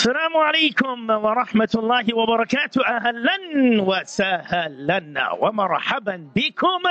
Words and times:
السلام 0.00 0.36
عليكم 0.36 1.10
ورحمة 1.10 1.68
الله 1.74 2.14
وبركاته 2.14 2.86
أهلا 2.86 3.38
وسهلا 3.82 5.32
ومرحبا 5.40 6.28
بكم 6.36 6.82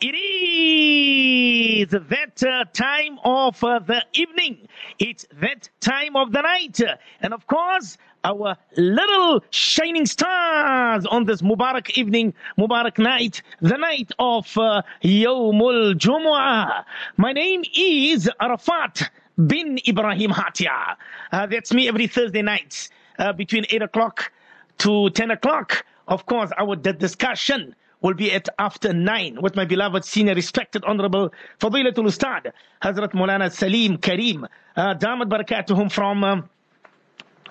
It 0.00 0.14
is 0.14 1.90
that 1.90 2.42
uh, 2.46 2.64
time 2.72 3.18
of 3.24 3.64
uh, 3.64 3.80
the 3.80 4.04
evening 4.12 4.68
It's 5.00 5.26
that 5.40 5.68
time 5.80 6.14
of 6.14 6.30
the 6.30 6.42
night 6.42 6.80
And 7.22 7.34
of 7.34 7.44
course 7.48 7.98
our 8.22 8.56
little 8.76 9.42
shining 9.50 10.06
stars 10.06 11.04
on 11.06 11.24
this 11.24 11.42
Mubarak 11.42 11.98
evening, 11.98 12.34
Mubarak 12.56 12.98
night, 12.98 13.42
the 13.60 13.76
night 13.76 14.12
of 14.18 14.46
uh, 14.56 14.80
Yawmul 15.02 15.94
Jumu'ah. 15.94 16.84
My 17.18 17.32
name 17.32 17.64
is 17.76 18.30
Arafat 18.40 19.10
bin 19.36 19.78
Ibrahim 19.86 20.30
Hatia. 20.30 20.96
Uh, 21.32 21.46
that's 21.46 21.72
me 21.72 21.88
every 21.88 22.06
Thursday 22.06 22.42
night 22.42 22.88
uh, 23.18 23.32
between 23.32 23.64
8 23.68 23.82
o'clock 23.82 24.32
to 24.78 25.10
10 25.10 25.30
o'clock. 25.32 25.84
Of 26.08 26.26
course, 26.26 26.50
our 26.58 26.76
discussion 26.76 27.74
will 28.02 28.14
be 28.14 28.30
at 28.32 28.48
after 28.58 28.92
9 28.92 29.40
with 29.40 29.56
my 29.56 29.64
beloved 29.64 30.04
senior 30.04 30.34
respected 30.34 30.84
honorable 30.84 31.32
Fadilatul 31.58 32.06
Ustad 32.06 32.52
Hazrat 32.82 33.12
Maulana 33.12 33.50
Salim 33.50 33.96
Kareem 33.96 34.46
uh, 34.76 34.94
Damat 34.94 35.30
Barakatuhum 35.30 35.90
from 35.90 36.22
um, 36.22 36.50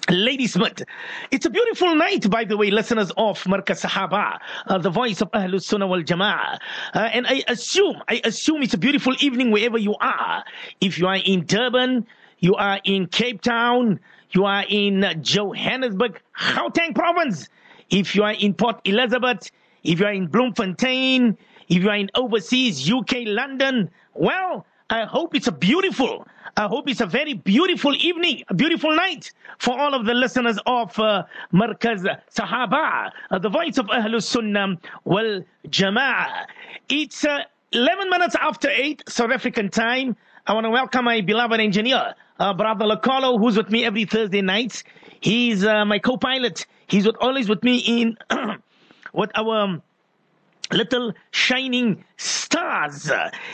Ladysmith. 0.10 0.84
It's 1.32 1.46
a 1.46 1.50
beautiful 1.50 1.96
night, 1.96 2.30
by 2.30 2.44
the 2.44 2.58
way, 2.58 2.72
listeners 2.72 3.12
of 3.18 3.44
Markaz 3.44 3.84
Sahaba, 3.84 4.40
uh, 4.68 4.78
the 4.78 4.90
voice 4.90 5.22
of 5.22 5.32
Ahlul 5.32 5.62
Sunnah 5.62 5.88
wal 5.88 6.02
Jama'ah. 6.02 6.60
Uh, 6.94 7.00
and 7.14 7.28
I 7.28 7.44
assume, 7.48 8.02
I 8.08 8.22
assume 8.24 8.64
it's 8.64 8.74
a 8.74 8.78
beautiful 8.78 9.16
evening 9.20 9.52
wherever 9.52 9.78
you 9.78 9.96
are. 10.02 10.44
If 10.82 10.98
you 10.98 11.08
are 11.08 11.18
in 11.18 11.46
Durban, 11.46 12.06
you 12.40 12.56
are 12.56 12.80
in 12.84 13.08
Cape 13.08 13.42
Town, 13.42 14.00
you 14.32 14.46
are 14.46 14.66
in 14.68 15.06
Johannesburg, 15.22 16.22
Gauteng 16.38 16.96
province. 16.96 17.50
If 17.90 18.16
you 18.16 18.24
are 18.24 18.34
in 18.34 18.54
Port 18.54 18.82
Elizabeth, 18.86 19.52
if 19.84 20.00
you 20.00 20.06
are 20.06 20.14
in 20.14 20.28
Bloemfontein, 20.28 21.38
if 21.70 21.84
you 21.84 21.90
are 21.90 21.96
in 21.96 22.10
overseas, 22.16 22.92
UK, 22.92 23.24
London, 23.26 23.90
well, 24.14 24.66
I 24.94 25.06
hope 25.06 25.34
it's 25.34 25.48
a 25.48 25.52
beautiful, 25.52 26.28
I 26.56 26.68
hope 26.68 26.88
it's 26.88 27.02
a 27.02 27.08
very 27.08 27.34
beautiful 27.34 27.96
evening, 27.96 28.44
a 28.50 28.54
beautiful 28.54 28.96
night 28.96 29.32
for 29.58 29.76
all 29.76 29.96
of 29.96 30.06
the 30.06 30.14
listeners 30.14 30.60
of 30.68 31.00
uh, 31.00 31.24
Markaz 31.52 32.06
Sahaba, 32.32 33.10
uh, 33.32 33.40
the 33.40 33.50
voice 33.50 33.80
of 33.80 33.88
Ahlul 33.88 34.22
Sunnah 34.22 34.78
wal 35.04 35.42
Jama'ah. 35.68 36.46
It's 36.90 37.26
uh, 37.26 37.40
11 37.72 38.12
minutes 38.12 38.36
after 38.40 38.70
8 38.70 39.02
South 39.10 39.32
African 39.32 39.70
time. 39.70 40.16
I 40.46 40.54
want 40.54 40.66
to 40.66 40.70
welcome 40.70 41.06
my 41.06 41.22
beloved 41.22 41.60
engineer, 41.60 42.14
uh, 42.40 42.54
Brother 42.54 42.86
Lacolo, 42.86 43.40
who's 43.40 43.58
with 43.58 43.72
me 43.72 43.86
every 43.86 44.06
Thursday 44.06 44.44
night. 44.44 44.84
He's 45.22 45.66
uh, 45.66 45.86
my 45.86 45.98
co-pilot. 45.98 46.68
He's 46.86 47.08
with, 47.08 47.16
always 47.20 47.50
with 47.50 47.64
me 47.64 47.78
in 47.80 48.16
what 49.12 49.32
our 49.34 49.60
um, 49.60 49.82
little 50.72 51.14
shining 51.32 52.04
stars. 52.54 53.12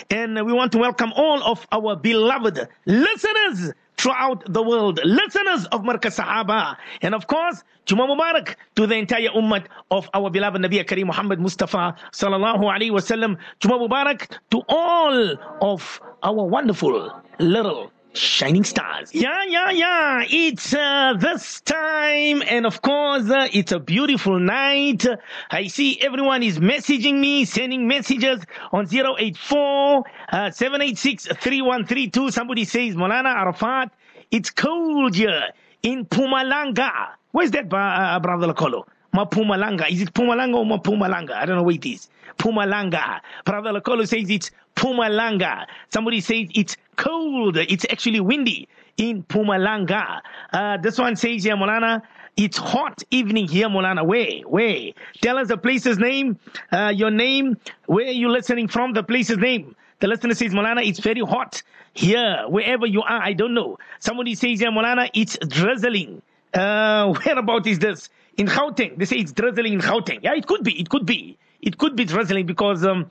And 0.09 0.45
we 0.45 0.51
want 0.51 0.71
to 0.73 0.77
welcome 0.77 1.13
all 1.15 1.41
of 1.43 1.65
our 1.71 1.95
beloved 1.95 2.67
listeners 2.85 3.71
throughout 3.97 4.43
the 4.51 4.61
world, 4.61 4.99
listeners 5.03 5.65
of 5.67 5.81
Markaz 5.81 6.19
Sahaba. 6.19 6.75
And 7.01 7.15
of 7.15 7.27
course, 7.27 7.63
Juma 7.85 8.07
Mubarak 8.07 8.55
to 8.75 8.87
the 8.87 8.95
entire 8.95 9.29
ummah 9.29 9.65
of 9.89 10.09
our 10.13 10.29
beloved 10.29 10.61
Nabi 10.61 10.83
Kareem 10.83 11.07
Muhammad 11.07 11.39
Mustafa 11.39 11.95
sallallahu 12.11 12.63
alaihi 12.73 12.91
wasallam. 12.91 13.37
Juma 13.61 13.77
Mubarak 13.79 14.37
to 14.51 14.61
all 14.67 15.35
of 15.61 16.01
our 16.21 16.43
wonderful 16.43 17.09
little 17.39 17.91
shining 18.13 18.63
stars. 18.63 19.13
Yeah, 19.13 19.43
yeah, 19.47 19.71
yeah. 19.71 20.25
It's 20.27 20.73
uh, 20.73 21.13
this 21.19 21.61
time, 21.61 22.43
and 22.47 22.65
of 22.65 22.81
course, 22.81 23.29
uh, 23.29 23.47
it's 23.53 23.71
a 23.71 23.79
beautiful 23.79 24.39
night. 24.39 25.05
I 25.51 25.67
see 25.67 25.99
everyone 26.01 26.43
is 26.43 26.59
messaging 26.59 27.19
me, 27.19 27.45
sending 27.45 27.87
messages 27.87 28.43
on 28.71 28.87
084 28.91 30.03
uh, 30.31 30.51
786 30.51 31.27
3132. 31.27 32.31
Somebody 32.31 32.65
says, 32.65 32.95
Molana 32.95 33.35
Arafat, 33.35 33.91
it's 34.31 34.49
cold 34.49 35.15
here 35.15 35.49
in 35.83 36.05
Pumalanga. 36.05 37.09
Where's 37.31 37.51
that, 37.51 37.71
uh, 37.73 38.19
brother 38.19 38.47
Lakolo? 38.47 38.85
Mapumalanga. 39.13 39.89
Is 39.91 40.01
it 40.01 40.13
Pumalanga 40.13 40.55
or 40.55 40.65
Mapumalanga? 40.65 41.31
I 41.33 41.45
don't 41.45 41.57
know 41.57 41.63
where 41.63 41.75
it 41.75 41.85
is. 41.85 42.09
Pumalanga. 42.37 43.21
Brother 43.45 43.71
Lakolo 43.71 44.07
says 44.07 44.29
it's 44.29 44.51
Pumalanga. 44.75 45.65
Somebody 45.91 46.21
says 46.21 46.47
it's 46.53 46.77
cold. 46.99 47.57
It's 47.57 47.85
actually 47.89 48.19
windy 48.19 48.67
in 48.97 49.23
Pumalanga. 49.23 50.21
Uh, 50.51 50.77
this 50.77 50.97
one 50.97 51.15
says 51.15 51.43
here, 51.43 51.55
Molana, 51.55 52.01
it's 52.37 52.57
hot 52.57 53.01
evening 53.09 53.47
here, 53.47 53.67
Molana. 53.67 54.05
Where? 54.05 54.41
Where? 54.47 54.91
Tell 55.21 55.37
us 55.37 55.47
the 55.47 55.57
place's 55.57 55.97
name, 55.97 56.37
uh, 56.71 56.93
your 56.95 57.11
name, 57.11 57.57
where 57.87 58.07
are 58.07 58.11
you 58.11 58.29
listening 58.29 58.67
from, 58.67 58.93
the 58.93 59.03
place's 59.03 59.37
name. 59.37 59.75
The 59.99 60.07
listener 60.07 60.33
says, 60.33 60.53
Molana, 60.53 60.85
it's 60.87 60.99
very 60.99 61.21
hot 61.21 61.61
here, 61.93 62.45
wherever 62.47 62.85
you 62.85 63.01
are. 63.01 63.21
I 63.21 63.33
don't 63.33 63.53
know. 63.53 63.77
Somebody 63.99 64.35
says 64.35 64.59
here, 64.59 64.71
Molana, 64.71 65.09
it's 65.13 65.37
drizzling. 65.47 66.21
Uh, 66.53 67.13
where 67.23 67.37
about 67.39 67.67
is 67.67 67.79
this? 67.79 68.09
In 68.37 68.47
Gauteng. 68.47 68.97
They 68.97 69.05
say 69.05 69.17
it's 69.17 69.33
drizzling 69.33 69.73
in 69.73 69.81
Gauteng. 69.81 70.19
Yeah, 70.23 70.35
it 70.35 70.47
could 70.47 70.63
be. 70.63 70.79
It 70.79 70.89
could 70.89 71.05
be. 71.05 71.37
It 71.61 71.77
could 71.77 71.97
be 71.97 72.05
drizzling 72.05 72.45
because, 72.45 72.85
um, 72.85 73.09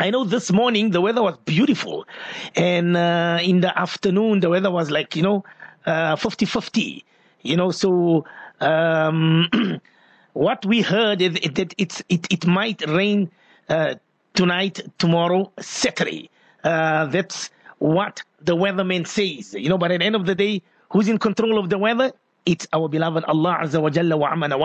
I 0.00 0.10
know 0.10 0.24
this 0.24 0.52
morning 0.52 0.90
the 0.90 1.00
weather 1.00 1.22
was 1.22 1.36
beautiful, 1.44 2.06
and 2.54 2.96
uh, 2.96 3.38
in 3.42 3.60
the 3.60 3.76
afternoon 3.76 4.40
the 4.40 4.48
weather 4.48 4.70
was 4.70 4.90
like 4.90 5.16
you 5.16 5.22
know, 5.22 5.44
uh, 5.86 6.14
50-50, 6.16 7.02
you 7.42 7.56
know. 7.56 7.70
So 7.72 8.24
um, 8.60 9.48
what 10.34 10.64
we 10.64 10.82
heard 10.82 11.20
is 11.20 11.34
that 11.54 11.74
it's 11.78 12.02
it 12.08 12.26
it 12.32 12.46
might 12.46 12.88
rain 12.88 13.30
uh, 13.68 13.96
tonight, 14.34 14.80
tomorrow, 14.98 15.50
Saturday. 15.58 16.30
Uh, 16.62 17.06
that's 17.06 17.50
what 17.78 18.22
the 18.40 18.54
weatherman 18.54 19.06
says, 19.06 19.54
you 19.54 19.68
know. 19.68 19.78
But 19.78 19.90
at 19.90 19.98
the 20.00 20.06
end 20.06 20.14
of 20.14 20.26
the 20.26 20.34
day, 20.36 20.62
who's 20.90 21.08
in 21.08 21.18
control 21.18 21.58
of 21.58 21.70
the 21.70 21.78
weather? 21.78 22.12
It's 22.46 22.66
our 22.72 22.88
beloved 22.88 23.24
Allah 23.24 23.58
Azza 23.62 23.82
wa 23.82 23.90
Jalla 23.90 24.16
wa 24.18 24.32
Amana 24.32 24.56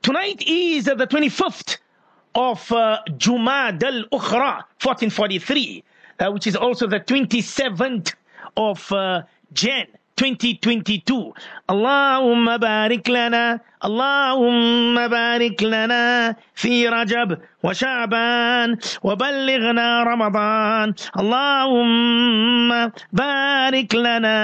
Tonight 0.00 0.42
is 0.46 0.84
the 0.86 0.94
25th 1.06 1.76
of 2.34 2.70
uh, 2.72 3.00
Jumad 3.10 3.82
al-Ukhra, 3.82 4.64
1443, 4.82 5.84
uh, 6.20 6.30
which 6.30 6.46
is 6.46 6.56
also 6.56 6.86
the 6.86 7.00
27th 7.00 8.14
of 8.56 8.92
uh, 8.92 9.22
Jan, 9.52 9.86
2022 10.22 11.32
اللهم 11.70 12.56
بارك 12.56 13.10
لنا 13.10 13.60
اللهم 13.84 15.08
بارك 15.08 15.62
لنا 15.62 16.34
في 16.54 16.88
رجب 16.88 17.38
وشعبان 17.64 18.76
وبلغنا 19.02 20.02
رمضان 20.02 20.94
اللهم 21.18 22.70
بارك 23.12 23.94
لنا 23.94 24.38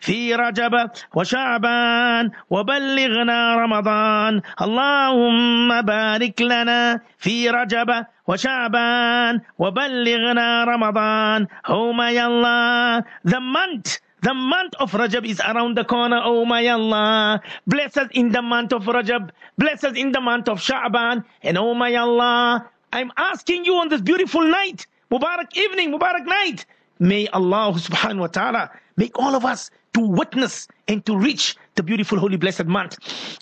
في 0.00 0.34
رجب 0.34 0.74
وشعبان 1.14 2.30
وبلغنا 2.50 3.38
رمضان 3.56 4.40
اللهم 4.62 5.82
بارك 5.82 6.42
لنا 6.42 7.00
في 7.18 7.50
رجب 7.50 7.90
وشعبان 8.28 9.40
وبلغنا 9.58 10.64
رمضان 10.64 11.46
هما 11.68 12.10
يالله 12.10 13.04
ذمنت 13.26 13.86
the 14.24 14.32
month 14.32 14.72
of 14.80 14.90
Rajab 14.92 15.26
is 15.28 15.38
around 15.40 15.76
the 15.76 15.84
corner, 15.84 16.18
oh 16.24 16.46
my 16.46 16.66
Allah. 16.66 17.42
Bless 17.66 17.98
us 17.98 18.08
in 18.12 18.32
the 18.32 18.40
month 18.40 18.72
of 18.72 18.84
Rajab. 18.84 19.30
Bless 19.58 19.84
us 19.84 19.96
in 19.96 20.12
the 20.12 20.20
month 20.20 20.48
of 20.48 20.60
Sha'ban. 20.60 21.22
And 21.42 21.58
oh 21.58 21.74
my 21.74 21.94
Allah, 21.94 22.66
I'm 22.90 23.12
asking 23.18 23.66
you 23.66 23.74
on 23.76 23.90
this 23.90 24.00
beautiful 24.00 24.40
night, 24.40 24.86
Mubarak 25.10 25.54
evening, 25.54 25.92
Mubarak 25.92 26.24
night. 26.24 26.64
May 26.98 27.28
Allah 27.28 27.74
subhanahu 27.76 28.20
wa 28.20 28.26
ta'ala 28.28 28.70
make 28.96 29.18
all 29.18 29.34
of 29.34 29.44
us 29.44 29.70
to 29.92 30.00
witness 30.00 30.68
and 30.88 31.04
to 31.04 31.18
reach 31.18 31.56
the 31.74 31.82
beautiful, 31.82 32.18
holy, 32.18 32.38
blessed 32.38 32.64
month 32.64 32.96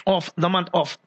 of 0.08 0.32
the 0.36 0.48
month 0.48 0.68
of 0.74 0.98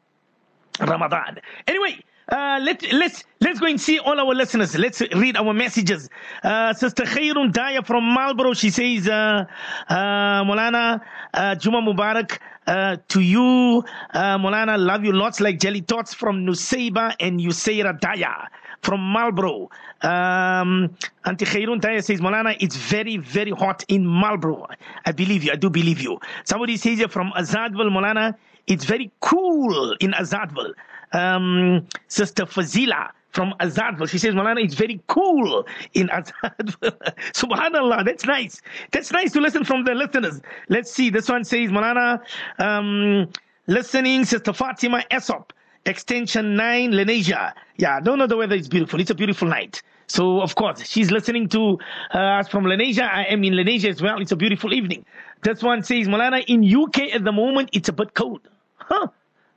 Ramadan. 0.79 1.39
Anyway, 1.67 1.99
uh, 2.29 2.59
let, 2.61 2.81
let's 2.91 3.23
let's 3.41 3.59
go 3.59 3.67
and 3.67 3.79
see 3.79 3.99
all 3.99 4.19
our 4.19 4.33
listeners. 4.33 4.75
Let's 4.77 5.01
read 5.01 5.37
our 5.37 5.53
messages. 5.53 6.09
Uh, 6.43 6.73
Sister 6.73 7.03
Khairun 7.03 7.51
Daya 7.51 7.85
from 7.85 8.03
Marlborough, 8.03 8.53
she 8.53 8.69
says, 8.69 9.07
uh, 9.07 9.45
uh, 9.89 9.95
Molana, 10.43 11.01
uh, 11.33 11.55
Juma 11.55 11.81
Mubarak 11.81 12.39
uh, 12.67 12.97
to 13.09 13.19
you. 13.21 13.83
Uh, 14.13 14.37
Molana, 14.37 14.77
love 14.77 15.03
you 15.03 15.11
lots 15.11 15.39
like 15.39 15.59
jelly 15.59 15.81
tots 15.81 16.13
from 16.13 16.45
Nuseiba 16.45 17.13
and 17.19 17.39
Yuseira 17.39 17.99
Daya 17.99 18.47
from 18.81 19.01
Marlborough. 19.01 19.69
Um, 20.01 20.95
Auntie 21.25 21.45
Khairun 21.45 21.79
Daya 21.79 22.03
says, 22.03 22.21
Molana, 22.21 22.55
it's 22.59 22.75
very, 22.75 23.17
very 23.17 23.51
hot 23.51 23.83
in 23.87 24.05
Marlborough. 24.05 24.67
I 25.05 25.11
believe 25.11 25.43
you. 25.43 25.51
I 25.51 25.55
do 25.55 25.69
believe 25.69 26.01
you. 26.01 26.19
Somebody 26.43 26.77
says 26.77 26.97
here 26.97 27.07
from 27.07 27.31
Azadville, 27.37 27.89
Molana, 27.89 28.35
it's 28.67 28.85
very 28.85 29.11
cool 29.19 29.93
in 29.99 30.11
Azadville 30.13 30.73
um, 31.15 31.87
Sister 32.07 32.45
Fazila 32.45 33.09
from 33.31 33.53
Azadville. 33.59 34.09
She 34.09 34.17
says, 34.17 34.33
Malana, 34.33 34.63
it's 34.63 34.75
very 34.75 35.01
cool 35.07 35.65
in 35.93 36.07
Azadville. 36.07 36.97
Subhanallah, 37.33 38.05
that's 38.05 38.25
nice. 38.25 38.61
That's 38.91 39.11
nice 39.11 39.31
to 39.33 39.41
listen 39.41 39.65
from 39.65 39.83
the 39.83 39.93
listeners. 39.93 40.41
Let's 40.69 40.91
see. 40.91 41.09
This 41.09 41.29
one 41.29 41.43
says, 41.43 41.69
Malana, 41.69 42.19
um, 42.59 43.29
listening, 43.67 44.25
Sister 44.25 44.53
Fatima 44.53 45.03
Esop, 45.11 45.49
extension 45.85 46.55
9, 46.55 46.91
Lenasia. 46.91 47.53
Yeah, 47.77 47.97
I 47.97 47.99
don't 48.01 48.17
know 48.17 48.27
the 48.27 48.37
weather 48.37 48.55
is 48.55 48.69
beautiful. 48.69 48.99
It's 48.99 49.11
a 49.11 49.15
beautiful 49.15 49.47
night. 49.47 49.81
So, 50.07 50.41
of 50.41 50.55
course, 50.55 50.87
she's 50.87 51.11
listening 51.11 51.49
to 51.49 51.79
uh, 52.13 52.17
us 52.17 52.47
from 52.47 52.63
Lenasia. 52.65 53.09
I 53.09 53.23
am 53.23 53.43
in 53.43 53.53
Lenasia 53.53 53.89
as 53.89 54.01
well. 54.01 54.21
It's 54.21 54.31
a 54.31 54.35
beautiful 54.35 54.73
evening. 54.73 55.03
This 55.41 55.61
one 55.61 55.83
says, 55.83 56.07
Malana, 56.07 56.43
in 56.47 56.63
UK 56.63 57.13
at 57.13 57.23
the 57.23 57.31
moment, 57.31 57.69
it's 57.73 57.89
a 57.89 57.93
bit 57.93 58.13
cold. 58.13 58.41
Huh? 58.77 59.07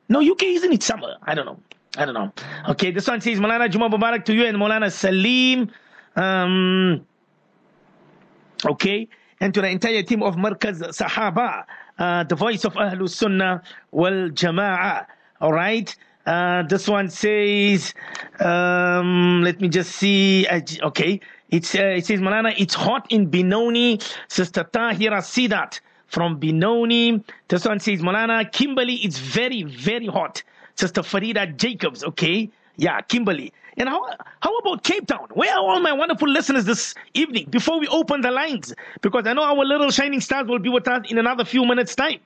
No, 0.09 0.21
UK 0.21 0.45
isn't 0.45 0.73
it 0.73 0.83
summer? 0.83 1.17
I 1.23 1.35
don't 1.35 1.47
know. 1.47 1.61
I 1.97 2.05
don't 2.05 2.15
know. 2.15 2.33
Okay, 2.71 2.91
this 2.91 3.07
one 3.07 3.21
says 3.21 3.39
Malana 3.39 3.71
Juma 3.71 3.91
Mubarak 3.91 4.25
to 4.27 4.35
you 4.35 4.45
and 4.45 4.57
Malana 4.57 4.91
Salim. 4.91 5.71
Um, 6.17 7.07
okay, 8.65 9.09
and 9.41 9.53
to 9.55 9.61
the 9.61 9.69
entire 9.69 10.03
team 10.03 10.23
of 10.23 10.37
Markaz 10.37 10.81
Sahaba, 10.81 11.65
uh, 11.99 12.25
the 12.25 12.35
voice 12.35 12.65
of 12.65 12.75
Ahlul 12.75 13.09
Sunnah 13.09 13.63
wal 13.91 14.31
Jama'ah. 14.31 15.07
All 15.41 15.53
right. 15.53 15.95
Uh, 16.27 16.63
this 16.65 16.87
one 16.89 17.09
says, 17.09 17.95
um, 18.41 19.43
let 19.43 19.61
me 19.61 19.69
just 19.69 19.93
see. 19.93 20.47
Okay. 20.83 21.21
It's, 21.51 21.75
uh, 21.75 21.95
it 21.97 22.05
says, 22.05 22.21
Malana, 22.21 22.55
it's 22.59 22.75
hot 22.75 23.07
in 23.11 23.31
Benoni. 23.31 23.99
Sister 24.29 24.65
Tahira 24.65 25.23
Sidat 25.23 25.81
from 26.09 26.39
Benoni. 26.39 27.23
This 27.49 27.65
one 27.65 27.81
says, 27.81 28.01
Malana, 28.01 28.51
Kimberley, 28.51 28.95
it's 28.97 29.19
very, 29.19 29.63
very 29.63 30.07
hot. 30.07 30.43
Sister 30.75 31.03
Farida 31.03 31.57
Jacobs, 31.57 32.05
okay? 32.05 32.51
Yeah, 32.77 33.01
Kimberley. 33.03 33.53
And 33.77 33.89
how, 33.89 34.05
how 34.41 34.57
about 34.59 34.83
Cape 34.83 35.07
Town? 35.07 35.29
Where 35.35 35.53
are 35.55 35.61
all 35.61 35.81
my 35.81 35.93
wonderful 35.93 36.29
listeners 36.29 36.65
this 36.65 36.95
evening 37.15 37.47
before 37.51 37.79
we 37.79 37.87
open 37.89 38.23
the 38.23 38.31
lines? 38.31 38.75
Because 39.03 39.27
I 39.27 39.33
know 39.35 39.45
our 39.45 39.65
little 39.65 39.91
shining 39.91 40.21
stars 40.21 40.49
will 40.49 40.59
be 40.59 40.69
with 40.69 40.89
us 40.89 41.09
in 41.09 41.19
another 41.19 41.45
few 41.45 41.65
minutes' 41.65 41.95
time. 41.95 42.19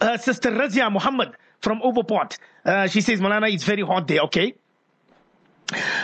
Uh, 0.00 0.16
Sister 0.16 0.50
Razia 0.50 0.90
Muhammad 0.90 1.32
from 1.60 1.80
Overport. 1.82 2.38
Uh, 2.64 2.86
she 2.86 3.00
says, 3.00 3.20
Malana, 3.20 3.52
it's 3.52 3.64
very 3.64 3.82
hot 3.82 4.06
there, 4.06 4.20
okay? 4.20 4.54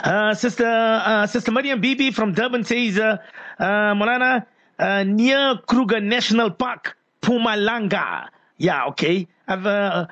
Uh, 0.04 0.34
Sister 0.34 0.66
uh, 0.66 1.26
Sister 1.26 1.50
Mariam 1.50 1.80
Bibi 1.80 2.10
from 2.10 2.32
Durban 2.32 2.64
says, 2.64 2.98
uh, 2.98 3.18
uh, 3.58 3.64
Malana, 3.94 4.46
uh, 4.78 5.04
near 5.04 5.58
Kruger 5.66 6.00
National 6.00 6.50
Park, 6.50 6.96
Pumalanga. 7.22 8.28
Yeah, 8.58 8.86
okay. 8.86 9.26
I've 9.48 9.66
uh, 9.66 10.06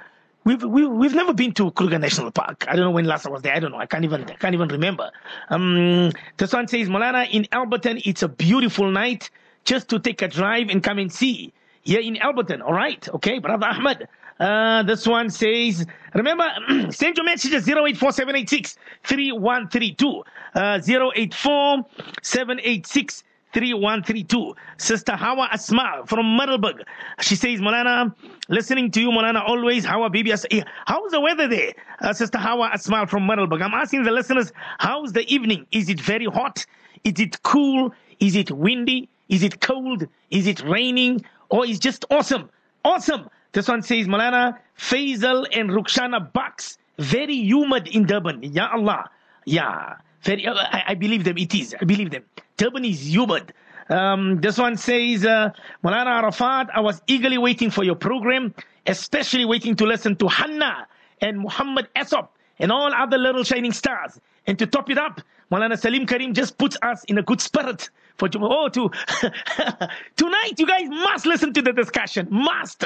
we've, 0.45 0.63
we've 0.63 0.91
we've 0.91 1.15
never 1.15 1.33
been 1.33 1.53
to 1.55 1.71
Kruger 1.73 1.99
National 1.99 2.31
Park. 2.31 2.65
I 2.69 2.77
don't 2.77 2.85
know 2.85 2.91
when 2.91 3.05
last 3.05 3.27
I 3.27 3.31
was 3.31 3.43
there. 3.43 3.55
I 3.55 3.61
don't 3.61 3.73
know. 3.73 3.79
I 3.79 3.87
can't 3.87 4.05
even 4.05 4.23
I 4.25 4.35
can't 4.35 4.55
even 4.55 4.69
remember. 4.69 5.11
Um, 5.51 6.13
the 6.37 6.47
son 6.47 6.69
says, 6.69 6.89
Malana, 6.89 7.29
in 7.31 7.45
Alberton, 7.53 8.03
it's 8.05 8.23
a 8.23 8.29
beautiful 8.29 8.91
night 8.91 9.31
just 9.65 9.89
to 9.89 9.99
take 9.99 10.23
a 10.23 10.29
drive 10.29 10.69
and 10.69 10.83
come 10.83 10.99
and 10.99 11.13
see. 11.13 11.53
Here 11.83 12.01
in 12.01 12.17
Alberton, 12.17 12.63
all 12.63 12.73
right, 12.73 13.07
okay, 13.11 13.39
brother 13.39 13.67
Ahmed. 13.67 14.09
Uh, 14.41 14.83
this 14.83 15.07
one 15.07 15.31
says, 15.31 15.87
remember, 16.15 16.45
send 16.91 17.17
your 17.17 17.25
messages 17.25 17.69
084786 17.69 18.77
3132. 19.05 20.25
Uh, 20.55 20.81
084 20.85 21.85
786 22.23 23.25
3132. 23.55 24.55
Sister 24.77 25.13
Hawa 25.17 25.49
Asma 25.53 26.03
from 26.07 26.37
Middelburg. 26.37 26.83
She 27.21 27.37
says, 27.37 27.61
Molana, 27.61 28.15
listening 28.49 28.91
to 28.91 29.01
you, 29.01 29.11
Molana, 29.11 29.49
always. 29.49 29.85
Hawa 29.85 30.11
Bibi 30.11 30.33
Asma. 30.33 30.65
How's 30.87 31.13
the 31.13 31.21
weather 31.21 31.49
there? 31.49 31.73
Uh, 32.01 32.13
Sister 32.13 32.39
Hawa 32.39 32.71
Asma 32.73 33.07
from 33.07 33.27
Middelburg. 33.27 33.63
I'm 33.63 33.73
asking 33.75 34.03
the 34.03 34.11
listeners, 34.11 34.53
how's 34.79 35.13
the 35.13 35.27
evening? 35.33 35.67
Is 35.73 35.89
it 35.89 36.01
very 36.01 36.27
hot? 36.27 36.67
Is 37.05 37.21
it 37.21 37.43
cool? 37.45 37.95
Is 38.21 38.35
it 38.35 38.51
windy? 38.51 39.09
Is 39.29 39.43
it 39.43 39.61
cold? 39.61 40.07
Is 40.31 40.47
it 40.47 40.63
raining? 40.63 41.25
Or 41.49 41.65
is 41.65 41.79
just 41.79 42.05
awesome? 42.11 42.51
Awesome. 42.85 43.29
This 43.53 43.69
one 43.69 43.83
says, 43.83 44.09
Malana, 44.09 44.59
Faisal 44.77 45.47
and 45.57 45.71
Rukshana 45.71 46.33
Bucks, 46.33 46.79
very 46.99 47.35
humid 47.37 47.87
in 47.89 48.05
Durban. 48.05 48.43
Ya 48.43 48.69
Allah. 48.73 49.09
Yeah. 49.45 49.95
Very, 50.23 50.47
uh, 50.47 50.55
I, 50.55 50.83
I, 50.89 50.95
believe 50.95 51.25
them. 51.25 51.39
It 51.39 51.55
is. 51.55 51.75
I 51.81 51.85
believe 51.85 52.11
them. 52.11 52.25
Is 52.61 53.13
humid. 53.13 53.53
Um, 53.89 54.41
this 54.41 54.59
one 54.59 54.77
says, 54.77 55.27
uh, 55.27 55.51
Malana 55.83 56.23
Arafat, 56.23 56.69
I 56.73 56.81
was 56.81 57.03
eagerly 57.09 57.37
waiting 57.37 57.69
for 57.69 57.83
your 57.83 57.97
program, 57.97 58.55
especially 58.87 59.45
waiting 59.45 59.75
to 59.75 59.85
listen 59.85 60.15
to 60.17 60.29
Hannah 60.29 60.87
and 61.21 61.41
Muhammad 61.41 61.89
Esop 61.97 62.29
and 62.61 62.71
all 62.71 62.95
other 62.95 63.19
little 63.19 63.43
shining 63.43 63.73
stars. 63.73 64.21
And 64.47 64.57
to 64.61 64.67
top 64.67 64.89
it 64.89 64.99
up, 64.99 65.21
Malana 65.51 65.77
Salim 65.77 66.07
Karim 66.07 66.33
just 66.33 66.57
puts 66.57 66.77
us 66.83 67.03
in 67.05 67.19
a 67.19 67.23
good 67.23 67.41
spirit 67.41 67.91
for 68.19 68.29
oh 68.37 68.69
to 68.69 68.89
tonight. 70.17 70.53
You 70.57 70.67
guys 70.67 70.89
must 70.89 71.27
listen 71.27 71.53
to 71.55 71.63
the 71.63 71.73
discussion. 71.73 72.29
Must. 72.31 72.85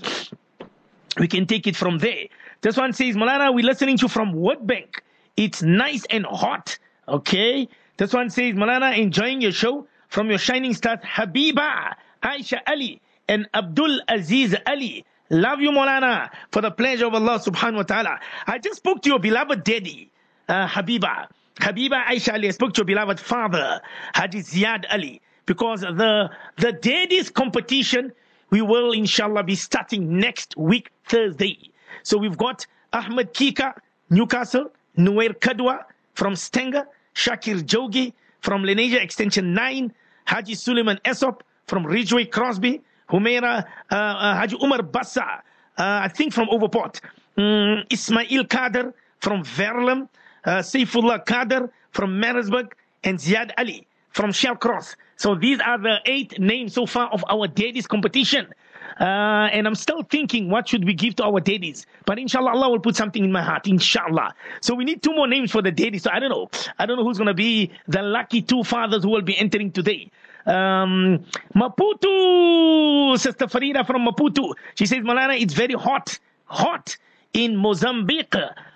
we 1.18 1.26
can 1.30 1.46
take 1.46 1.66
it 1.66 1.74
from 1.74 1.98
there. 2.00 2.26
This 2.62 2.78
one 2.78 2.94
says, 2.94 3.16
Malana, 3.16 3.54
we're 3.54 3.66
listening 3.66 3.98
to 3.98 4.04
you 4.04 4.08
from 4.08 4.34
Woodbank. 4.34 5.00
It's 5.38 5.62
nice 5.62 6.06
and 6.10 6.26
hot. 6.26 6.78
Okay. 7.08 7.68
This 7.98 8.14
one 8.14 8.30
says, 8.30 8.56
Malana, 8.56 8.98
enjoying 8.98 9.42
your 9.42 9.52
show 9.52 9.88
from 10.10 10.30
your 10.30 10.40
shining 10.40 10.74
stars, 10.74 11.00
Habiba, 11.02 11.96
Aisha 12.24 12.60
Ali, 12.68 13.02
and 13.28 13.48
Abdul 13.54 14.02
Aziz 14.08 14.56
Ali. 14.68 15.06
Love 15.30 15.60
you, 15.60 15.72
Malana, 15.72 16.30
for 16.52 16.62
the 16.62 16.72
pleasure 16.72 17.08
of 17.08 17.14
Allah 17.14 17.40
subhanahu 17.40 17.78
wa 17.78 17.84
ta'ala. 17.84 18.20
I 18.48 18.60
just 18.60 18.78
spoke 18.78 19.02
to 19.04 19.10
your 19.10 19.20
beloved 19.20 19.64
daddy, 19.64 20.12
uh, 20.48 20.68
Habiba. 20.68 21.28
Habiba 21.56 22.06
Aisha 22.06 22.34
Ali. 22.34 22.48
I 22.48 22.52
spoke 22.52 22.74
to 22.74 22.80
your 22.80 22.86
beloved 22.86 23.20
father, 23.20 23.82
Haji 24.14 24.40
Ziyad 24.40 24.86
Ali, 24.92 25.22
because 25.46 25.82
the, 25.82 26.30
the 26.58 26.72
daddy's 26.74 27.30
competition, 27.30 28.12
we 28.52 28.62
will 28.62 28.92
inshallah 28.92 29.44
be 29.44 29.56
starting 29.56 30.18
next 30.20 30.56
week, 30.58 30.92
Thursday. 31.08 31.72
So 32.06 32.20
we've 32.20 32.38
got 32.38 32.68
Ahmed 32.94 33.34
Kika, 33.34 33.74
Newcastle, 34.12 34.72
Nuer 34.96 35.34
Kadwa 35.40 35.86
from 36.14 36.36
Stanger, 36.36 36.88
Shakir 37.16 37.64
Jogi 37.64 38.14
from 38.42 38.62
Lenasia 38.62 39.02
Extension 39.02 39.56
9, 39.56 39.92
Haji 40.26 40.54
Suleiman 40.54 41.00
Esop 41.04 41.42
from 41.66 41.84
Ridgeway 41.84 42.26
Crosby, 42.26 42.82
Humaira 43.10 43.66
uh, 43.92 43.96
uh, 43.96 44.36
Haji 44.36 44.56
Umar 44.62 44.84
Bassa, 44.84 45.24
uh, 45.24 45.42
I 45.78 46.08
think 46.10 46.32
from 46.32 46.48
Overport, 46.50 47.02
um, 47.38 47.84
Ismail 47.90 48.46
Kader 48.46 48.94
from 49.20 49.44
Verulam, 49.44 50.08
uh, 50.46 50.60
Saifullah 50.60 51.26
Kader 51.26 51.72
from 51.90 52.20
Maritzburg, 52.20 52.76
and 53.04 53.18
Ziad 53.18 53.50
Ali 53.58 53.88
from 54.12 54.30
Shallcross. 54.30 54.96
So 55.18 55.34
these 55.34 55.60
are 55.60 55.80
the 55.80 55.98
eight 56.06 56.40
names 56.40 56.76
so 56.76 56.86
far 56.86 57.10
of 57.10 57.26
our 57.30 57.48
daddies 57.48 57.88
competition. 57.88 58.54
Uh, 59.00 59.50
and 59.52 59.68
I'm 59.68 59.76
still 59.76 60.04
thinking, 60.04 60.50
what 60.50 60.68
should 60.68 60.86
we 60.86 60.94
give 60.94 61.16
to 61.18 61.24
our 61.24 61.40
daddies? 61.40 61.86
But 62.06 62.20
inshallah, 62.20 62.52
Allah 62.52 62.70
will 62.70 62.80
put 62.80 62.96
something 62.96 63.24
in 63.24 63.32
my 63.32 63.42
heart, 63.42 63.68
inshallah. 63.68 64.34
So 64.62 64.76
we 64.76 64.86
need 64.86 65.04
two 65.04 65.14
more 65.14 65.28
names 65.28 65.52
for 65.52 65.62
the 65.62 65.72
daddies. 65.72 66.04
So 66.04 66.12
I 66.12 66.20
don't 66.20 66.30
know. 66.30 66.50
I 66.80 66.86
don't 66.86 66.98
know 66.98 67.04
who's 67.04 67.18
going 67.18 67.28
to 67.28 67.34
be 67.34 67.72
the 67.88 68.02
lucky 68.02 68.42
two 68.42 68.64
fathers 68.64 69.04
who 69.04 69.10
will 69.10 69.22
be 69.22 69.38
entering 69.38 69.72
today. 69.72 70.12
Um, 70.46 71.26
Maputo, 71.56 73.18
Sister 73.20 73.48
Farida 73.48 73.86
from 73.86 74.06
Maputo. 74.06 74.54
She 74.76 74.86
says, 74.86 75.00
Malana, 75.00 75.40
it's 75.40 75.54
very 75.54 75.74
hot, 75.74 76.20
hot 76.46 76.98
in 77.34 77.56
Mozambique. 77.56 78.36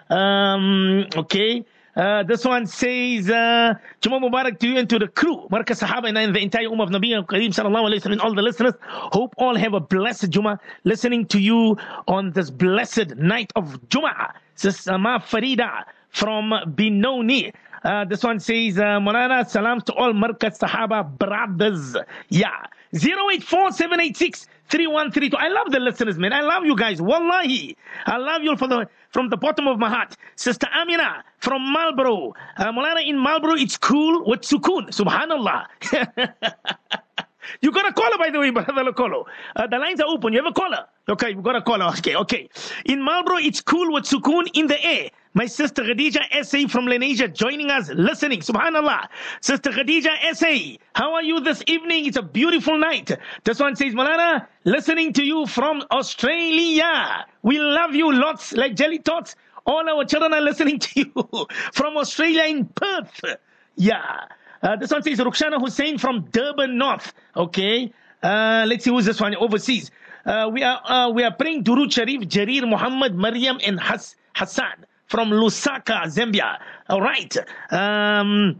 Um, 0.09 1.05
okay. 1.15 1.63
Uh, 1.99 2.23
this 2.23 2.45
one 2.45 2.65
says, 2.65 3.29
uh, 3.29 3.73
Juma 3.99 4.21
Mubarak 4.21 4.57
to 4.59 4.67
you 4.69 4.77
and 4.77 4.89
to 4.89 4.97
the 4.97 5.09
crew, 5.09 5.45
Markaz 5.51 5.83
Sahaba 5.83 6.07
and 6.07 6.33
the 6.33 6.39
entire 6.39 6.69
Ummah 6.69 6.83
of 6.83 6.89
Nabi 6.91 7.11
Kareem 7.25 7.49
Sallallahu 7.49 7.89
Alaihi 7.89 8.05
and 8.05 8.21
all 8.21 8.33
the 8.33 8.41
listeners. 8.41 8.73
Hope 8.87 9.33
all 9.37 9.53
have 9.57 9.73
a 9.73 9.81
blessed 9.81 10.29
Juma 10.29 10.61
listening 10.85 11.25
to 11.25 11.39
you 11.39 11.75
on 12.07 12.31
this 12.31 12.49
blessed 12.51 13.17
night 13.17 13.51
of 13.57 13.89
Juma. 13.89 14.33
Sister 14.55 14.97
Ma 14.97 15.19
Farida 15.19 15.83
from 16.07 16.53
Benoni. 16.67 17.51
Uh, 17.83 18.05
this 18.05 18.23
one 18.23 18.39
says, 18.39 18.77
uh, 18.77 18.97
Monana, 19.01 19.45
salams 19.49 19.83
to 19.83 19.93
all 19.93 20.13
Markaz 20.13 20.57
Sahaba 20.57 21.03
brothers. 21.17 21.97
Yeah. 22.29 22.65
084786 22.93 24.47
3132. 24.69 25.37
I 25.37 25.47
love 25.49 25.71
the 25.71 25.79
listeners, 25.79 26.17
man. 26.17 26.33
I 26.33 26.41
love 26.41 26.65
you 26.65 26.75
guys. 26.75 27.01
Wallahi. 27.01 27.75
I 28.05 28.17
love 28.17 28.43
you 28.43 28.55
the, 28.55 28.87
from 29.09 29.29
the 29.29 29.37
bottom 29.37 29.67
of 29.67 29.79
my 29.79 29.89
heart. 29.89 30.15
Sister 30.35 30.67
Amina 30.75 31.23
from 31.39 31.61
Marlborough. 31.73 32.33
Uh, 32.57 32.71
Molana, 32.71 33.07
in 33.07 33.17
Marlborough, 33.17 33.55
it's 33.55 33.77
cool 33.77 34.23
with 34.25 34.41
sukun. 34.41 34.89
Subhanallah. 34.89 35.65
You 37.61 37.71
got 37.71 37.87
a 37.89 37.93
caller, 37.93 38.17
by 38.17 38.29
the 38.29 38.39
way, 38.39 38.49
brother 38.51 38.71
Lokolo. 38.73 39.25
Uh, 39.55 39.67
the 39.67 39.77
lines 39.77 39.99
are 39.99 40.07
open. 40.07 40.33
You 40.33 40.43
have 40.43 40.51
a 40.51 40.53
caller. 40.53 40.85
Okay, 41.09 41.31
you 41.31 41.41
got 41.41 41.55
a 41.55 41.61
caller. 41.61 41.85
Okay, 41.97 42.15
okay. 42.15 42.49
In 42.85 43.01
Marlborough, 43.01 43.37
it's 43.39 43.61
cool 43.61 43.91
with 43.91 44.03
sukun 44.05 44.47
in 44.53 44.67
the 44.67 44.81
air. 44.83 45.09
My 45.39 45.45
sister 45.45 45.83
Khadija 45.83 46.43
SA 46.43 46.67
from 46.67 46.85
Lenasia 46.85 47.33
joining 47.33 47.71
us, 47.71 47.87
listening. 47.87 48.41
Subhanallah. 48.41 49.07
Sister 49.39 49.71
Khadija 49.71 50.35
SA, 50.35 50.75
how 50.93 51.13
are 51.13 51.23
you 51.23 51.39
this 51.39 51.63
evening? 51.65 52.07
It's 52.07 52.17
a 52.17 52.21
beautiful 52.21 52.77
night. 52.77 53.17
This 53.45 53.57
one 53.57 53.77
says, 53.77 53.93
Malana, 53.93 54.47
listening 54.65 55.13
to 55.13 55.23
you 55.23 55.45
from 55.45 55.81
Australia. 55.91 57.25
We 57.41 57.57
love 57.57 57.95
you 57.95 58.11
lots, 58.11 58.51
like 58.51 58.75
jelly 58.75 58.99
tots. 58.99 59.37
All 59.65 59.89
our 59.89 60.03
children 60.03 60.33
are 60.33 60.41
listening 60.41 60.77
to 60.87 60.99
you 60.99 61.47
from 61.71 61.95
Australia 61.95 62.43
in 62.43 62.65
Perth. 62.65 63.21
Yeah. 63.77 64.25
Uh, 64.61 64.75
this 64.75 64.91
one 64.91 65.03
says 65.03 65.19
Rukhshana 65.19 65.61
Hussein 65.61 65.97
from 65.97 66.25
Durban 66.33 66.77
North. 66.77 67.13
Okay. 67.37 67.93
Uh, 68.21 68.65
let's 68.67 68.83
see 68.83 68.89
who's 68.89 69.05
this 69.05 69.21
one 69.21 69.33
overseas. 69.37 69.89
Uh, 70.25 70.49
we 70.51 70.63
are 70.63 70.81
uh, 70.83 71.09
we 71.11 71.23
are 71.23 71.33
praying 71.33 71.63
Durud 71.63 71.93
Sharif, 71.93 72.23
Jarir 72.23 72.67
Muhammad, 72.69 73.15
Maryam, 73.15 73.57
and 73.65 73.79
Has- 73.79 74.17
Hassan 74.35 74.85
from 75.09 75.31
Lusaka, 75.31 76.03
Zambia. 76.05 76.57
All 76.87 77.01
right. 77.01 77.35
Um, 77.71 78.59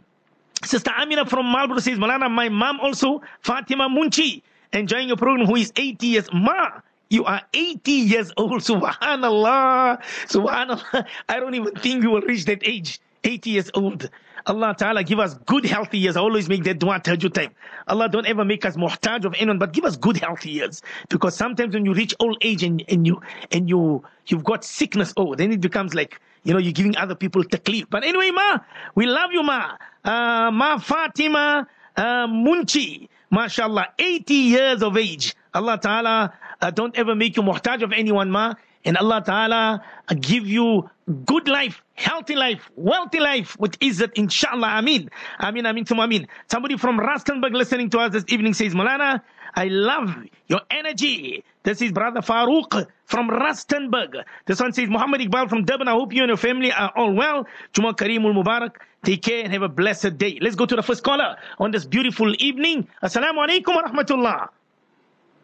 Sister 0.63 0.91
Amina 0.97 1.25
from 1.25 1.45
Marlborough 1.45 1.79
says, 1.79 1.97
Malana, 1.97 2.29
my 2.29 2.49
mom 2.49 2.79
also, 2.81 3.21
Fatima 3.41 3.87
Munchi, 3.87 4.41
enjoying 4.73 5.07
your 5.07 5.17
program, 5.17 5.45
who 5.47 5.55
is 5.55 5.71
80 5.75 6.07
years. 6.07 6.27
Ma, 6.33 6.81
you 7.09 7.23
are 7.23 7.41
80 7.53 7.91
years 7.91 8.31
old. 8.35 8.51
Subhanallah. 8.61 10.01
Subhanallah. 10.25 11.05
I 11.29 11.39
don't 11.39 11.53
even 11.55 11.73
think 11.75 12.03
you 12.03 12.09
will 12.11 12.21
reach 12.21 12.45
that 12.45 12.67
age. 12.67 12.99
80 13.23 13.49
years 13.49 13.71
old. 13.73 14.09
Allah 14.45 14.73
Ta'ala 14.77 15.03
give 15.03 15.19
us 15.19 15.35
good 15.45 15.65
healthy 15.65 15.97
years. 15.99 16.17
I 16.17 16.21
always 16.21 16.47
make 16.49 16.63
that 16.63 16.79
dua 16.79 16.99
tahajjud 16.99 17.33
time. 17.33 17.51
Allah 17.87 18.07
don't 18.09 18.25
ever 18.25 18.45
make 18.45 18.65
us 18.65 18.77
muhtaj 18.77 19.25
of 19.25 19.35
anyone, 19.37 19.59
but 19.59 19.73
give 19.73 19.83
us 19.83 19.97
good 19.97 20.17
healthy 20.17 20.51
years. 20.51 20.81
Because 21.09 21.35
sometimes 21.35 21.73
when 21.73 21.85
you 21.85 21.93
reach 21.93 22.15
old 22.19 22.37
age 22.41 22.63
and, 22.63 22.83
and 22.87 23.05
you 23.05 23.21
and 23.51 23.69
you 23.69 24.03
you've 24.27 24.45
got 24.45 24.63
sickness, 24.63 25.13
oh, 25.17 25.35
then 25.35 25.51
it 25.51 25.59
becomes 25.61 25.93
like 25.93 26.19
you 26.43 26.53
know, 26.53 26.59
you're 26.59 26.73
giving 26.73 26.95
other 26.97 27.15
people 27.15 27.43
taklif. 27.43 27.87
But 27.89 28.03
anyway, 28.03 28.31
Ma, 28.31 28.59
we 28.95 29.05
love 29.05 29.31
you, 29.31 29.43
Ma. 29.43 29.75
Uh, 30.03 30.51
Ma 30.51 30.77
Fatima 30.77 31.67
uh, 31.97 32.27
Munchi, 32.27 33.09
mashallah, 33.31 33.87
80 33.97 34.33
years 34.33 34.83
of 34.83 34.97
age. 34.97 35.35
Allah 35.53 35.79
Ta'ala 35.81 36.33
uh, 36.61 36.71
don't 36.71 36.97
ever 36.97 37.15
make 37.15 37.35
you 37.37 37.43
muhtaj 37.43 37.83
of 37.83 37.91
anyone, 37.91 38.31
Ma. 38.31 38.53
And 38.85 38.95
Allah 38.97 39.21
Ta'ala 39.25 39.83
uh, 40.07 40.15
give 40.19 40.47
you 40.47 40.89
good 41.25 41.47
life, 41.47 41.81
healthy 41.95 42.35
life, 42.35 42.69
wealthy 42.75 43.19
life 43.19 43.59
with 43.59 43.77
izzat, 43.79 44.13
inshallah. 44.15 44.67
Ameen. 44.77 45.09
Ameen, 45.39 45.65
ameen, 45.65 45.85
to 45.85 45.95
ameen. 45.95 46.27
Somebody 46.49 46.77
from 46.77 46.99
Rustenburg 46.99 47.53
listening 47.53 47.89
to 47.91 47.99
us 47.99 48.13
this 48.13 48.25
evening 48.29 48.53
says, 48.53 48.73
Malana, 48.73 49.21
I 49.55 49.65
love 49.65 50.15
your 50.47 50.61
energy. 50.69 51.43
This 51.63 51.81
is 51.81 51.91
Brother 51.91 52.21
Farouk 52.21 52.87
from 53.05 53.29
Rustenburg. 53.29 54.23
This 54.45 54.59
one 54.59 54.73
says, 54.73 54.89
Muhammad 54.89 55.21
Iqbal 55.21 55.49
from 55.49 55.65
Durban. 55.65 55.87
I 55.87 55.91
hope 55.91 56.13
you 56.13 56.21
and 56.23 56.29
your 56.29 56.37
family 56.37 56.71
are 56.71 56.91
all 56.95 57.13
well. 57.13 57.45
Juma 57.73 57.93
Kareemul 57.93 58.33
Mubarak. 58.33 58.75
Take 59.03 59.21
care 59.21 59.43
and 59.43 59.53
have 59.53 59.61
a 59.61 59.69
blessed 59.69 60.17
day. 60.17 60.39
Let's 60.41 60.55
go 60.55 60.65
to 60.65 60.75
the 60.75 60.83
first 60.83 61.03
caller 61.03 61.37
on 61.57 61.71
this 61.71 61.85
beautiful 61.85 62.33
evening. 62.39 62.87
Assalamu 63.01 63.45
alaikum 63.47 63.75
wa 63.75 63.83
rahmatullah. 63.83 64.49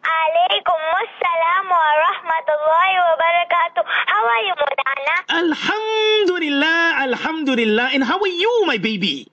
Alaikum 0.04 0.80
assalam 1.02 1.66
wa 1.70 1.88
rahmatullahi 2.06 2.96
wa 3.00 3.14
barakatuh. 3.16 3.82
How 4.06 4.24
are 4.24 4.42
you, 4.44 4.54
Mulana? 4.60 5.16
Alhamdulillah, 5.46 6.94
Alhamdulillah. 7.08 7.90
And 7.92 8.04
how 8.04 8.20
are 8.20 8.28
you, 8.28 8.64
my 8.66 8.78
baby? 8.78 9.26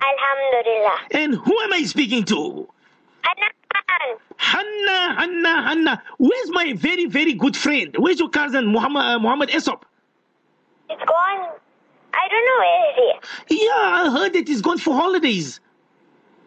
Alhamdulillah. 0.00 0.98
And 1.12 1.34
who 1.34 1.60
am 1.60 1.72
I 1.72 1.82
speaking 1.82 2.24
to? 2.24 2.68
Hanna, 4.36 5.14
Hanna, 5.20 5.62
Hanna. 5.62 6.02
Where's 6.18 6.50
my 6.50 6.72
very, 6.74 7.06
very 7.06 7.34
good 7.34 7.56
friend? 7.56 7.94
Where's 7.98 8.18
your 8.18 8.28
cousin, 8.30 8.66
Muhammad, 8.66 9.02
uh, 9.04 9.18
Muhammad 9.18 9.50
Esop? 9.50 9.82
It's 10.90 11.02
gone. 11.04 11.48
I 12.14 12.28
don't 12.30 12.46
know 12.46 12.58
where 12.58 12.90
is 12.90 13.22
he. 13.48 13.64
Yeah, 13.64 13.72
I 13.74 14.10
heard 14.10 14.32
that 14.34 14.48
he's 14.48 14.62
gone 14.62 14.78
for 14.78 14.94
holidays. 14.94 15.60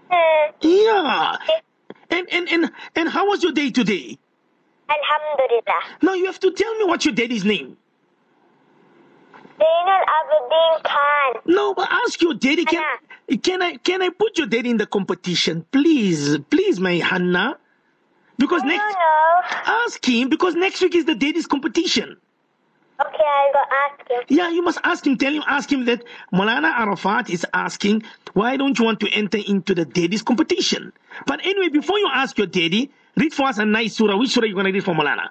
Hmm. 0.10 0.52
Yeah. 0.62 1.38
And, 2.10 2.28
and, 2.32 2.50
and, 2.50 2.72
and 2.96 3.10
how 3.10 3.28
was 3.28 3.44
your 3.44 3.52
day 3.54 3.72
today? 3.72 4.18
Alhamdulillah. 4.90 5.82
Now 6.02 6.14
you 6.14 6.26
have 6.26 6.40
to 6.42 6.52
tell 6.52 6.76
me 6.78 6.86
what 6.86 7.06
your 7.06 7.14
daddy's 7.14 7.46
name. 7.46 7.78
Zainal 9.60 10.04
Abidin 10.18 10.84
Khan. 10.84 11.42
No, 11.46 11.74
but 11.74 11.88
ask 11.92 12.22
your 12.22 12.34
daddy. 12.34 12.66
Can, 12.66 12.84
can 13.38 13.62
I 13.62 13.78
can 13.78 14.02
I 14.02 14.10
put 14.10 14.38
your 14.38 14.48
date 14.48 14.66
in 14.66 14.78
the 14.78 14.86
competition, 14.86 15.66
please, 15.72 16.38
please, 16.50 16.80
my 16.80 16.96
Hannah? 16.96 17.58
Because 18.38 18.64
next 18.64 18.96
ask 19.66 20.04
him 20.06 20.30
because 20.30 20.56
next 20.56 20.82
week 20.82 20.96
is 20.96 21.06
the 21.06 21.16
daddy's 21.16 21.48
competition. 21.48 22.18
Okay, 23.00 23.24
I'll 23.24 23.54
go 23.54 23.60
ask 23.72 24.10
him. 24.10 24.38
Yeah, 24.38 24.50
you 24.50 24.62
must 24.62 24.80
ask 24.84 25.06
him. 25.06 25.18
Tell 25.18 25.34
him, 25.34 25.44
ask 25.48 25.72
him 25.72 25.86
that 25.86 26.04
Molana 26.34 26.72
Arafat 26.72 27.30
is 27.30 27.46
asking, 27.54 28.04
why 28.34 28.58
don't 28.58 28.78
you 28.78 28.86
want 28.86 29.00
to 29.00 29.10
enter 29.12 29.40
into 29.40 29.74
the 29.74 29.86
daddy's 29.86 30.22
competition? 30.22 30.94
But 31.26 31.44
anyway, 31.44 31.70
before 31.70 31.98
you 31.98 32.10
ask 32.12 32.38
your 32.38 32.48
daddy, 32.48 32.92
read 33.16 33.34
for 33.34 33.48
us 33.48 33.58
a 33.58 33.66
nice 33.66 33.96
surah. 33.96 34.18
Which 34.18 34.32
surah 34.32 34.46
are 34.46 34.48
you 34.48 34.56
gonna 34.56 34.72
read 34.72 34.84
for 34.84 34.94
Molana? 34.94 35.30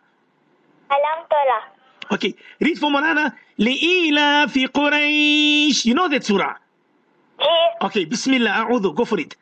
Alam 0.90 1.62
Okay, 2.12 2.34
read 2.60 2.78
for 2.78 2.90
Molana. 2.90 3.34
Le'ila 3.58 4.50
fi 4.50 4.66
Quraysh. 4.66 5.84
You 5.84 5.94
know 5.94 6.08
that 6.08 6.24
surah. 6.24 6.54
Okay, 7.80 8.04
Bismillah, 8.04 8.50
أعوذ. 8.60 8.92
Go 8.94 9.04
for 9.04 9.18
it. 9.20 9.36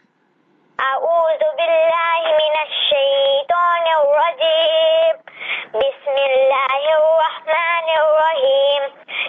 أعوذ 0.81 1.43
بالله 1.59 2.23
من 2.43 2.55
الشيطان 2.69 3.85
الرجيم 4.01 5.15
بسم 5.75 6.15
الله 6.31 6.83
الرحمن 6.99 7.87
الرحيم 8.03 8.83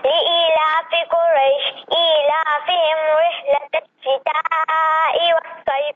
لإيلاف 0.06 0.92
قريش 1.16 1.66
إيلافهم 2.02 3.00
رحلة 3.26 3.74
الشتاء 3.82 5.16
والصيف 5.36 5.96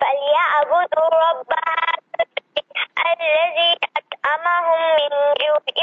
فليعبدوا 0.00 1.10
رب 1.26 1.50
الذي 3.20 3.72
أطعمهم 4.21 4.79
من 4.97 5.09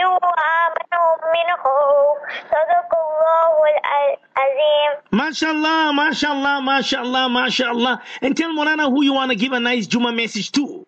جوع 0.00 0.14
وآمنهم 0.14 1.18
من 1.34 1.48
خوف 1.64 2.18
صدق 2.52 2.90
الله 3.04 3.54
العظيم 3.70 4.92
MashaAllah, 5.12 5.92
MashaAllah, 5.92 6.56
MashaAllah, 6.60 7.24
MashaAllah. 7.38 8.00
And 8.22 8.36
tell 8.36 8.50
Molana 8.52 8.88
who 8.90 9.02
you 9.04 9.12
want 9.14 9.30
to 9.30 9.36
give 9.36 9.52
a 9.52 9.60
nice 9.60 9.86
Juma 9.86 10.12
message 10.12 10.50
to. 10.52 10.86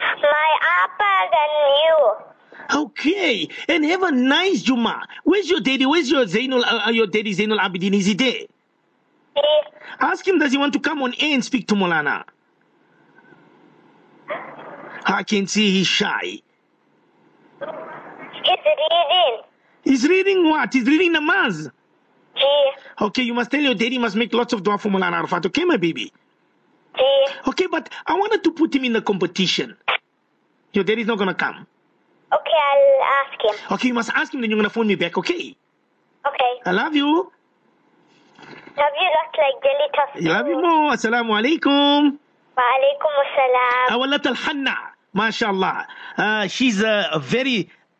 My 0.00 0.50
Appa 0.82 1.12
and 1.42 1.54
you 1.82 2.80
Okay, 2.82 3.48
and 3.68 3.84
have 3.84 4.02
a 4.02 4.10
nice 4.12 4.62
Juma. 4.62 5.06
Where's 5.24 5.48
your 5.48 5.60
daddy? 5.60 5.86
Where's 5.86 6.10
your 6.10 6.24
Zainul, 6.24 6.64
uh, 6.66 6.90
your 6.90 7.06
daddy 7.06 7.34
Zainul 7.34 7.60
Abidin? 7.60 7.94
Is 7.94 8.06
he 8.06 8.14
there? 8.14 8.40
Please 9.34 9.76
Ask 10.00 10.26
him, 10.26 10.38
does 10.38 10.52
he 10.52 10.58
want 10.58 10.72
to 10.72 10.80
come 10.80 11.02
on 11.02 11.14
air 11.18 11.34
and 11.34 11.44
speak 11.44 11.68
to 11.68 11.74
Molana? 11.74 12.24
I 15.04 15.22
can 15.22 15.46
see 15.46 15.70
he's 15.70 15.86
shy. 15.86 16.42
He's 18.63 18.73
reading. 18.77 19.41
He's 19.83 20.07
reading 20.07 20.49
what? 20.49 20.73
He's 20.73 20.85
reading 20.85 21.13
namaz. 21.15 21.71
He, 22.35 22.71
Okay, 23.01 23.23
you 23.23 23.33
must 23.33 23.51
tell 23.51 23.59
your 23.61 23.73
daddy 23.73 23.97
must 23.97 24.15
make 24.15 24.33
lots 24.33 24.53
of 24.53 24.63
dua 24.63 24.77
for 24.77 24.89
Molana 24.89 25.13
Arafat. 25.17 25.45
Okay, 25.47 25.65
my 25.65 25.77
baby? 25.77 26.13
he, 26.95 27.25
Okay, 27.47 27.67
but 27.67 27.89
I 28.05 28.13
wanted 28.17 28.43
to 28.43 28.51
put 28.51 28.73
him 28.75 28.85
in 28.85 28.93
the 28.93 29.01
competition. 29.01 29.75
Your 30.73 30.83
daddy's 30.83 31.07
not 31.07 31.17
gonna 31.17 31.33
come. 31.33 31.67
okay, 32.31 32.51
I'll 32.71 33.03
ask 33.03 33.41
him. 33.43 33.73
Okay, 33.73 33.87
you 33.89 33.93
must 33.93 34.09
ask 34.13 34.33
him, 34.33 34.41
then 34.41 34.49
you're 34.49 34.57
gonna 34.59 34.69
phone 34.69 34.87
me 34.87 34.95
back, 34.95 35.17
okay? 35.17 35.55
Okay. 36.27 36.53
I 36.65 36.71
love 36.71 36.95
you. 36.95 37.31
Love 38.77 38.93
you 38.99 39.09
lot 39.17 39.35
like 39.37 39.63
jelly 39.63 39.89
toast. 39.95 40.27
I 40.27 40.37
love 40.37 40.47
you 40.47 40.61
more. 40.61 40.91
Assalamu 40.93 41.31
alaikum. 41.35 42.17
Wa 42.55 42.63
alaikum 42.63 43.11
assalam. 43.25 43.91
Our 43.91 44.07
little 44.07 44.33
Hanna, 44.33 44.77
mashallah. 45.13 45.87
Uh, 46.17 46.47
she's 46.47 46.81
a, 46.81 47.09
a 47.11 47.19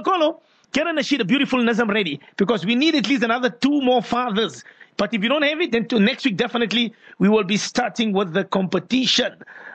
get 0.72 0.86
a 0.86 0.90
nasheed, 0.90 1.20
a 1.20 1.24
beautiful 1.24 1.58
nazam 1.60 1.88
ready, 1.92 2.20
because 2.36 2.64
we 2.64 2.74
need 2.74 2.94
at 2.94 3.08
least 3.08 3.22
another 3.22 3.50
two 3.50 3.80
more 3.82 4.02
fathers. 4.02 4.64
But 4.96 5.14
if 5.14 5.22
you 5.22 5.28
don't 5.28 5.42
have 5.42 5.60
it, 5.60 5.72
then 5.72 5.86
to 5.88 5.98
next 5.98 6.24
week, 6.24 6.36
definitely, 6.36 6.92
we 7.18 7.28
will 7.28 7.44
be 7.44 7.56
starting 7.56 8.12
with 8.12 8.32
the 8.32 8.44
competition. 8.44 9.32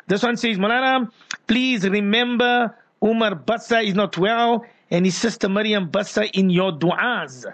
This 0.07 0.21
one 0.21 0.37
says, 0.37 0.57
Malana, 0.57 1.11
please 1.47 1.87
remember 1.87 2.75
Umar 3.03 3.35
Bassa 3.35 3.83
is 3.83 3.95
not 3.95 4.17
well 4.17 4.65
and 4.91 5.05
his 5.05 5.17
sister 5.17 5.49
Maryam 5.49 5.89
Bassa 5.89 6.29
in 6.33 6.49
your 6.49 6.71
du'as. 6.71 7.45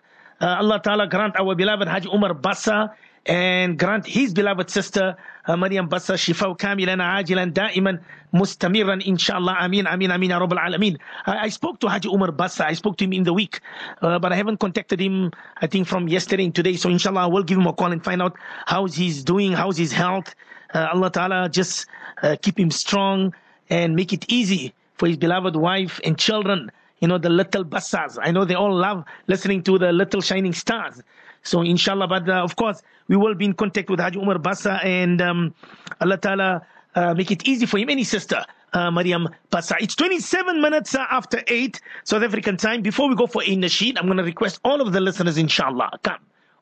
Uh, 0.42 0.46
Allah 0.46 0.82
Ta'ala 0.84 1.08
grant 1.08 1.40
our 1.40 1.56
beloved 1.56 1.88
Haji 1.88 2.10
Umar 2.14 2.34
Bassa 2.34 2.92
and 3.26 3.78
grant 3.78 4.06
his 4.06 4.34
beloved 4.34 4.70
sister 4.70 5.16
uh, 5.46 5.56
Maryam 5.56 5.88
Bassa 5.88 6.14
shifa 6.14 6.58
kamilan 6.58 7.00
ajilan 7.00 7.54
daiman 7.54 8.00
mustamiran 8.34 9.06
inshallah 9.06 9.58
amin 9.60 9.86
amin 9.86 10.12
amin 10.12 10.30
ya 10.30 10.40
rabbal 10.40 10.58
alamin. 10.58 10.98
I, 11.26 11.46
I 11.46 11.50
spoke 11.50 11.80
to 11.82 11.88
Haji 11.88 12.10
Umar 12.10 12.32
Bassa. 12.32 12.66
I 12.66 12.74
spoke 12.74 12.98
to 12.98 13.04
him 13.04 13.14
in 13.14 13.24
the 13.24 13.34
week 13.34 13.60
uh, 14.02 14.18
but 14.18 14.34
I 14.34 14.36
haven't 14.36 14.58
contacted 14.58 15.00
him 15.00 15.32
I 15.58 15.68
think 15.68 15.88
from 15.88 16.08
yesterday 16.08 16.46
and 16.46 16.56
today. 16.56 16.76
So 16.76 16.90
inshallah 16.90 17.22
I 17.22 17.28
will 17.28 17.44
give 17.44 17.58
him 17.58 17.68
a 17.68 17.74
call 17.74 17.92
and 17.92 18.04
find 18.04 18.22
out 18.22 18.36
how 18.66 18.86
he's 18.86 19.24
doing 19.24 19.52
how's 19.54 19.78
his 19.78 19.92
health. 19.92 20.34
Uh, 20.74 20.88
Allah 20.94 21.12
Ta'ala 21.12 21.50
just 21.50 21.86
uh, 22.24 22.36
keep 22.42 22.58
him 22.58 22.72
strong 22.72 23.34
and 23.70 23.96
make 23.96 24.14
it 24.14 24.26
easy 24.30 24.74
for 24.96 25.08
his 25.08 25.18
beloved 25.18 25.56
wife 25.56 26.00
and 26.04 26.18
children. 26.18 26.72
You 27.00 27.08
know, 27.08 27.18
the 27.18 27.30
little 27.30 27.64
bassas. 27.64 28.20
I 28.22 28.30
know 28.32 28.46
they 28.46 28.54
all 28.54 28.76
love 28.76 29.04
listening 29.26 29.64
to 29.64 29.80
the 29.80 29.92
little 29.92 30.22
shining 30.22 30.54
stars. 30.54 31.02
So 31.44 31.62
inshallah, 31.62 32.08
but 32.08 32.30
uh, 32.30 32.44
of 32.44 32.56
course, 32.56 32.82
we 33.08 33.16
will 33.18 33.36
be 33.36 33.46
in 33.46 33.54
contact 33.54 33.90
with 33.90 34.00
Haji 34.00 34.20
Umar 34.20 34.38
Bassa 34.38 34.84
and 34.84 35.22
um, 35.22 35.54
Allah 36.00 36.18
Ta'ala 36.18 36.62
uh, 36.96 37.14
make 37.14 37.32
it 37.32 37.48
easy 37.48 37.66
for 37.66 37.78
him 37.78 37.90
and 37.90 38.00
his 38.00 38.10
sister. 38.10 38.44
Uh, 38.74 38.90
Mariam 38.90 39.28
Bassa. 39.52 39.76
It's 39.82 39.96
27 39.96 40.62
minutes 40.62 40.96
after 40.96 41.44
8 41.46 41.82
South 42.06 42.24
African 42.24 42.56
time. 42.56 42.82
Before 42.82 43.10
we 43.10 43.16
go 43.16 43.28
for 43.28 43.44
a 43.44 43.48
nasheed, 43.48 43.98
I'm 43.98 44.06
going 44.06 44.18
to 44.18 44.24
request 44.24 44.62
all 44.64 44.80
of 44.80 44.94
the 44.94 45.02
listeners, 45.02 45.38
inshallah, 45.38 46.00
come. 46.04 46.20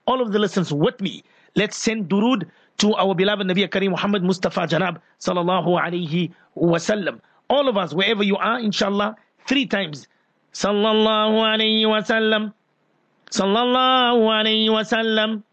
All 0.07 0.19
of 0.21 0.31
the 0.31 0.39
listeners 0.39 0.73
with 0.73 0.99
me. 1.01 1.23
Let's 1.55 1.77
send 1.77 2.09
durud 2.09 2.49
to 2.79 2.95
our 2.95 3.13
beloved 3.13 3.45
Nabi 3.45 3.67
Kareem 3.69 3.91
Muhammad 3.91 4.23
Mustafa 4.23 4.61
Janab, 4.61 4.99
sallallahu 5.19 5.79
alayhi 5.79 6.31
wasallam. 6.57 7.19
All 7.49 7.67
of 7.67 7.77
us, 7.77 7.93
wherever 7.93 8.23
you 8.23 8.37
are, 8.37 8.59
inshallah, 8.59 9.15
three 9.47 9.67
times. 9.67 10.07
Sallallahu 10.53 11.37
alayhi 11.45 11.83
wasallam 11.83 12.53
sallallahu 13.29 14.25
alayhi 14.29 14.69
wasallam 14.69 15.43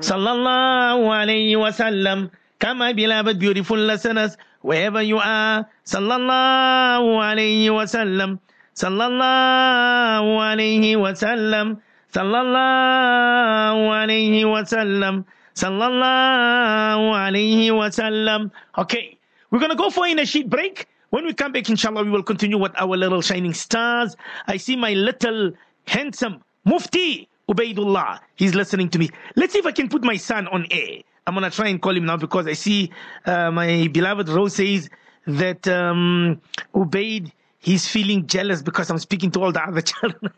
sallallahu 0.00 1.08
alayhi 1.10 1.56
wasallam 1.56 2.30
Come, 2.62 2.94
beloved, 2.94 3.40
beautiful 3.40 3.76
listeners, 3.76 4.36
wherever 4.60 5.02
you 5.02 5.18
are, 5.18 5.66
sallallahu 5.84 7.18
alayhi 7.18 7.66
wasallam, 7.66 8.38
sallallahu 8.76 10.38
alayhi 10.38 10.94
wasallam, 10.94 11.82
sallallahu 12.14 13.90
alayhi 13.90 14.44
wasallam, 14.46 15.24
sallallahu 15.56 17.10
alayhi 17.10 17.70
wasallam. 17.74 18.52
Okay, 18.78 19.18
we're 19.50 19.58
gonna 19.58 19.74
go 19.74 19.90
for 19.90 20.06
a 20.06 20.24
sheet 20.24 20.48
break. 20.48 20.86
When 21.10 21.24
we 21.26 21.34
come 21.34 21.50
back, 21.50 21.68
inshallah, 21.68 22.04
we 22.04 22.10
will 22.10 22.22
continue 22.22 22.58
with 22.58 22.80
our 22.80 22.96
little 22.96 23.22
shining 23.22 23.54
stars. 23.54 24.14
I 24.46 24.56
see 24.56 24.76
my 24.76 24.92
little 24.92 25.50
handsome 25.88 26.44
Mufti 26.64 27.28
Ubaidullah, 27.48 28.20
he's 28.36 28.54
listening 28.54 28.88
to 28.90 28.98
me. 28.98 29.10
Let's 29.36 29.52
see 29.52 29.58
if 29.58 29.66
I 29.66 29.72
can 29.72 29.88
put 29.88 30.04
my 30.04 30.16
son 30.16 30.46
on 30.48 30.66
air. 30.70 31.02
I'm 31.26 31.34
gonna 31.34 31.50
try 31.50 31.68
and 31.68 31.80
call 31.80 31.96
him 31.96 32.06
now 32.06 32.16
because 32.16 32.46
I 32.46 32.52
see 32.54 32.90
uh, 33.26 33.50
my 33.50 33.88
beloved 33.88 34.28
Rose 34.28 34.56
says 34.56 34.88
that 35.26 35.66
um, 35.68 36.40
Ubaid 36.74 37.30
he's 37.62 37.88
feeling 37.88 38.26
jealous 38.26 38.60
because 38.62 38.90
I'm 38.90 38.98
speaking 38.98 39.30
to 39.32 39.42
all 39.42 39.52
the 39.52 39.62
other 39.62 39.80
children. 39.92 40.32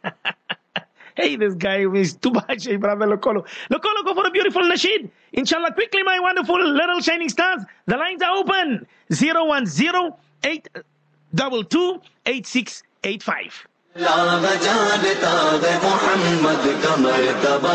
hey, 1.16 1.37
this 1.37 1.54
guy 1.54 1.87
is 1.87 2.14
too 2.14 2.30
much, 2.30 2.64
brother 2.78 3.06
Lokolo. 3.06 3.46
Lokolo, 3.70 4.04
go 4.04 4.14
for 4.14 4.26
a 4.26 4.30
beautiful 4.30 4.62
nasheed. 4.62 5.10
Inshallah, 5.32 5.72
quickly, 5.72 6.02
my 6.02 6.20
wonderful 6.20 6.62
little 6.62 7.00
shining 7.00 7.28
stars. 7.28 7.62
The 7.87 7.96
lines 7.96 8.22
are 8.22 8.37
open. 8.37 8.87
010 9.10 9.34
اللہ 13.96 14.54
جانتا 14.62 15.33
ہے 15.62 15.72
محمد 15.83 16.64
کا 16.83 16.94
مرتبہ، 16.98 17.74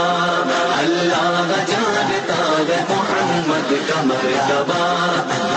اللہ 0.78 1.54
جانتا 1.70 2.40
ہے 2.70 2.80
محمد 2.90 3.72
کا 3.88 4.02
مرتبہ، 4.04 4.82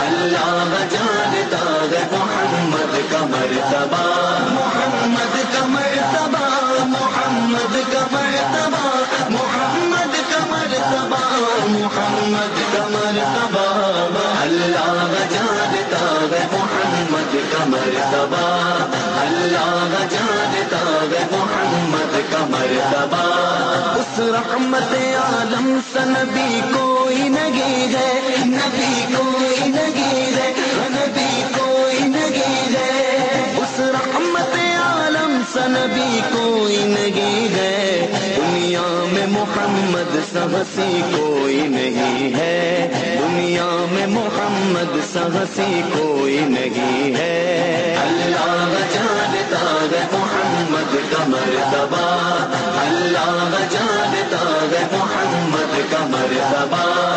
اللہ 0.05 0.85
جانتا 0.92 1.64
ہے 1.92 2.05
محمد 2.12 2.96
کا 3.11 3.25
مرتبہ 3.31 4.02
رحمت 24.50 24.94
عالم 25.16 25.81
سے 25.92 25.98
نبی 26.02 26.61
کوئی 26.74 27.28
نگیر 27.28 27.96
ہے، 27.96 28.20
نبی 28.44 29.14
کوئی 29.16 29.68
نگیر 29.68 30.38
ہے، 30.38 30.52
نبی 30.90 31.42
کوئی 31.59 31.98
نگیر 31.98 32.76
ہے۔ 32.76 33.52
اس 33.57 33.81
رحمت 33.81 34.57
عالم 34.83 35.42
سے 35.52 35.61
کوئی 36.33 36.76
نگیر 36.76 37.59
ہے۔ 37.59 38.07
دنیا 38.37 39.05
میں 39.12 39.26
محمد 39.26 40.16
سہسی 40.33 41.00
کوئی 41.16 41.66
نہیں 41.66 42.35
ہے۔ 42.35 42.88
دنیا 43.20 43.87
میں 43.90 44.07
محمد 44.07 45.12
سبسی 45.12 45.83
کوئی 45.92 46.40
نہیں 46.40 47.16
ہے۔ 47.16 47.96
اللہ 48.00 48.78
جانتا 48.94 49.59
ہے 49.61 50.07
محمد۔ 50.12 50.41
محمد 50.92 51.12
کا 51.12 51.24
مرتبہ 51.26 52.00
اللہ 52.81 53.57
جانتا 53.70 54.40
ہے 54.72 54.85
محمد 54.92 55.92
کا 55.92 56.07
مرتبہ۔ 56.07 57.12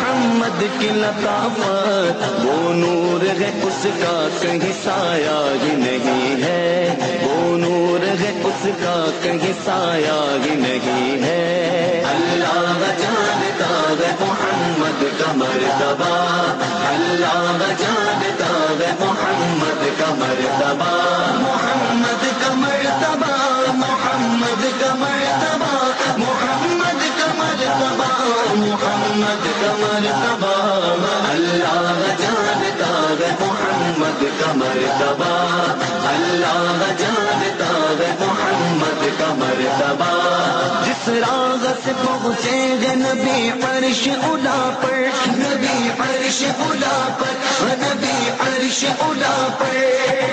محمد 0.00 0.60
کی 0.78 0.88
لطافت، 0.88 2.46
وہ 2.46 2.72
نور 2.74 3.40
ہے 3.40 3.60
اس 3.62 3.86
کا 3.98 4.28
کہیں 4.40 4.72
سایہ 4.84 5.56
ہی 5.62 5.76
نہیں 5.76 6.42
ہے۔ 6.42 6.96
وہ 7.22 7.58
نور 7.58 8.20
ہے 8.20 8.40
اس 8.44 8.66
کا 8.84 9.10
کہیں 9.22 9.52
سایہ 9.64 10.38
ہی 10.44 10.54
نہیں 10.54 11.22
ہے۔ 11.22 12.02
اللہ 12.10 12.92
جانتا 12.98 13.94
ہے 14.00 14.14
محمد 14.20 15.04
کا 15.18 15.32
مرتبہ۔ 15.32 16.16
اللہ 16.88 17.72
جانتا 17.78 18.52
ہے 18.80 18.92
محمد 19.00 20.00
کا 20.00 20.14
مرتبہ۔ 20.14 20.96
محمد 21.40 22.39
محمد 29.10 29.46
کمر 29.60 30.02
مرتبہ 30.02 30.50
اللہ 31.30 32.02
جانتا 32.18 32.90
ہے 33.20 33.30
محمد 33.40 34.22
کا 34.40 34.52
مرتبہ 34.54 35.30
اللہ 36.10 36.84
جانتا 36.98 37.70
ہے 38.00 38.12
محمد 38.20 39.04
کا 39.18 39.32
سراغت 41.04 41.84
پہنچے 41.84 42.76
گے 42.82 42.94
نبی 42.94 43.50
عرش 43.62 44.08
الا 44.08 44.70
پر۔ 44.82 44.94
نبی 45.26 45.88
عرش 45.98 46.42
الا 46.42 47.08
پر۔ 47.18 47.64
نبی 47.64 48.30
عرش 48.40 48.84
الا 49.00 49.48
پر۔ 49.58 49.76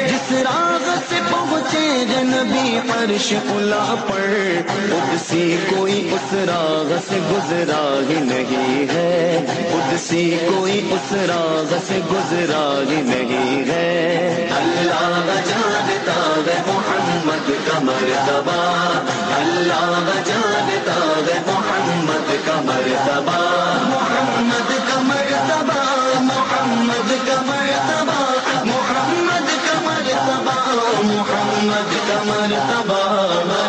جس 0.08 0.32
راغت 0.32 1.14
پہنچے 1.32 2.06
گے 2.10 2.24
نبی 2.24 2.92
عرش 2.92 3.34
الا 3.34 3.96
پر۔ 4.08 4.34
خود 4.68 5.30
سی 5.30 5.58
کوئی 5.70 6.10
اس 6.12 6.34
راغ 6.34 6.94
سے 7.10 7.20
گزرا 7.32 8.00
ہی 8.10 8.16
نہیں 8.16 8.94
ہے۔ 8.94 9.46
قدسی 9.72 10.38
کوئی 10.48 10.90
اس 10.92 11.14
راغ 11.14 11.74
سے 11.88 12.00
گزرا 12.12 12.82
ہی 12.90 13.02
نہیں 13.02 13.70
ہے۔ 13.70 14.48
اللہ 14.58 15.40
جانتا 15.48 16.42
ہے 16.48 16.62
محمد 16.68 17.52
کا 17.68 17.80
مرتبہ۔ 17.80 19.17
اللہ 19.38 20.22
جانتا 20.26 20.96
ہے 21.28 21.40
محمد 21.46 22.48
کا 22.48 22.62
مرتبہ۔ 22.62 23.38
محمد 23.84 24.72
کا 24.90 25.00
مرتبہ، 25.00 25.84
محمد 26.20 27.28
کا 27.28 27.42
مرتبہ، 27.42 28.22
محمد 28.66 29.68
کا 29.68 29.80
مرتبہ، 29.82 30.72
محمد 31.04 31.94
کا 32.08 32.24
مرتبہ۔ 32.26 32.98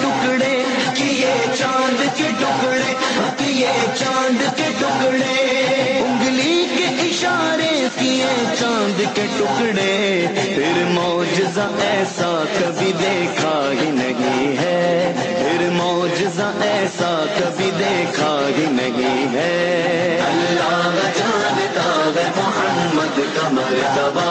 کیے 7.99 8.27
چاند 8.59 9.01
کے 9.15 9.27
ٹکڑے، 9.39 10.27
پھر 10.55 10.85
موجزہ 10.89 11.61
ایسا 11.61 12.45
کبھی 12.61 12.93
دیکھا 12.93 13.71
ہی 13.81 13.91
نہیں 13.91 14.57
ہے۔ 14.57 15.15
پھر 15.19 15.71
موجزہ 15.71 16.53
ایسا 16.63 17.25
کبھی 17.39 17.71
دیکھا 17.79 18.49
ہی 18.59 18.67
نہیں 18.71 19.35
ہے۔ 19.35 20.21
اللہ 20.27 21.01
جانتا 21.19 22.11
ہے 22.17 22.31
محمد 22.37 23.21
کا 23.37 23.49
مرتبہ۔ 23.49 24.29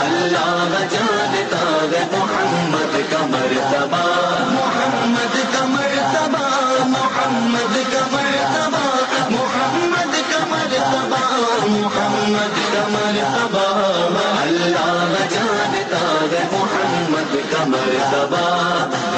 اللہ 0.00 0.78
جانتا 0.90 1.86
ہے 1.92 2.04
محمد 2.12 3.12
کا 3.12 3.26
مرتبہ۔ 3.26 4.63
مرتبہ، 17.66 18.42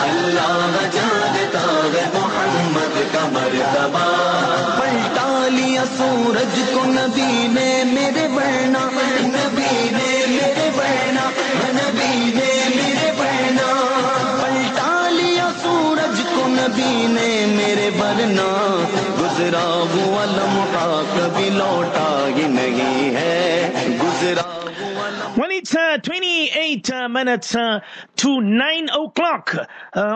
اللہ 0.02 0.76
جانتا 0.92 1.64
ہے 1.94 2.04
محمد 2.14 2.98
کا 3.12 3.24
مرتبہ۔ 3.32 4.04
پلٹا 4.78 5.48
لیا 5.48 5.84
سورج 5.96 6.60
کو 6.72 6.84
نبی 6.84 7.46
نے 7.50 7.82
میرے 7.86 8.26
ورنہ 8.34 8.84
نبی 9.26 9.88
نے 9.92 10.24
میرے 10.28 10.68
ورنہ 10.76 11.26
نبی 11.74 12.14
نے 12.34 12.50
میرے 12.76 13.10
ورنہ 13.18 13.68
پلٹالیا 14.40 15.48
سورج 15.62 16.20
کو 16.34 16.46
نبی 16.46 17.06
نے 17.08 17.28
میرے 17.56 17.90
ورنہ 17.98 18.48
گزرا 19.20 19.66
ہوا 19.94 20.24
لمحہ 20.24 21.02
کبھی 21.14 21.50
لوٹا 21.50 22.08
ہی 22.36 22.46
نہیں۔ 22.48 23.05
Well, 25.36 25.50
it's 25.50 25.74
uh, 25.76 25.98
28 25.98 26.90
uh, 26.90 27.08
minutes 27.10 27.54
uh, 27.54 27.80
to 28.16 28.40
9 28.40 28.88
o'clock 28.88 29.54
uh, 29.54 29.66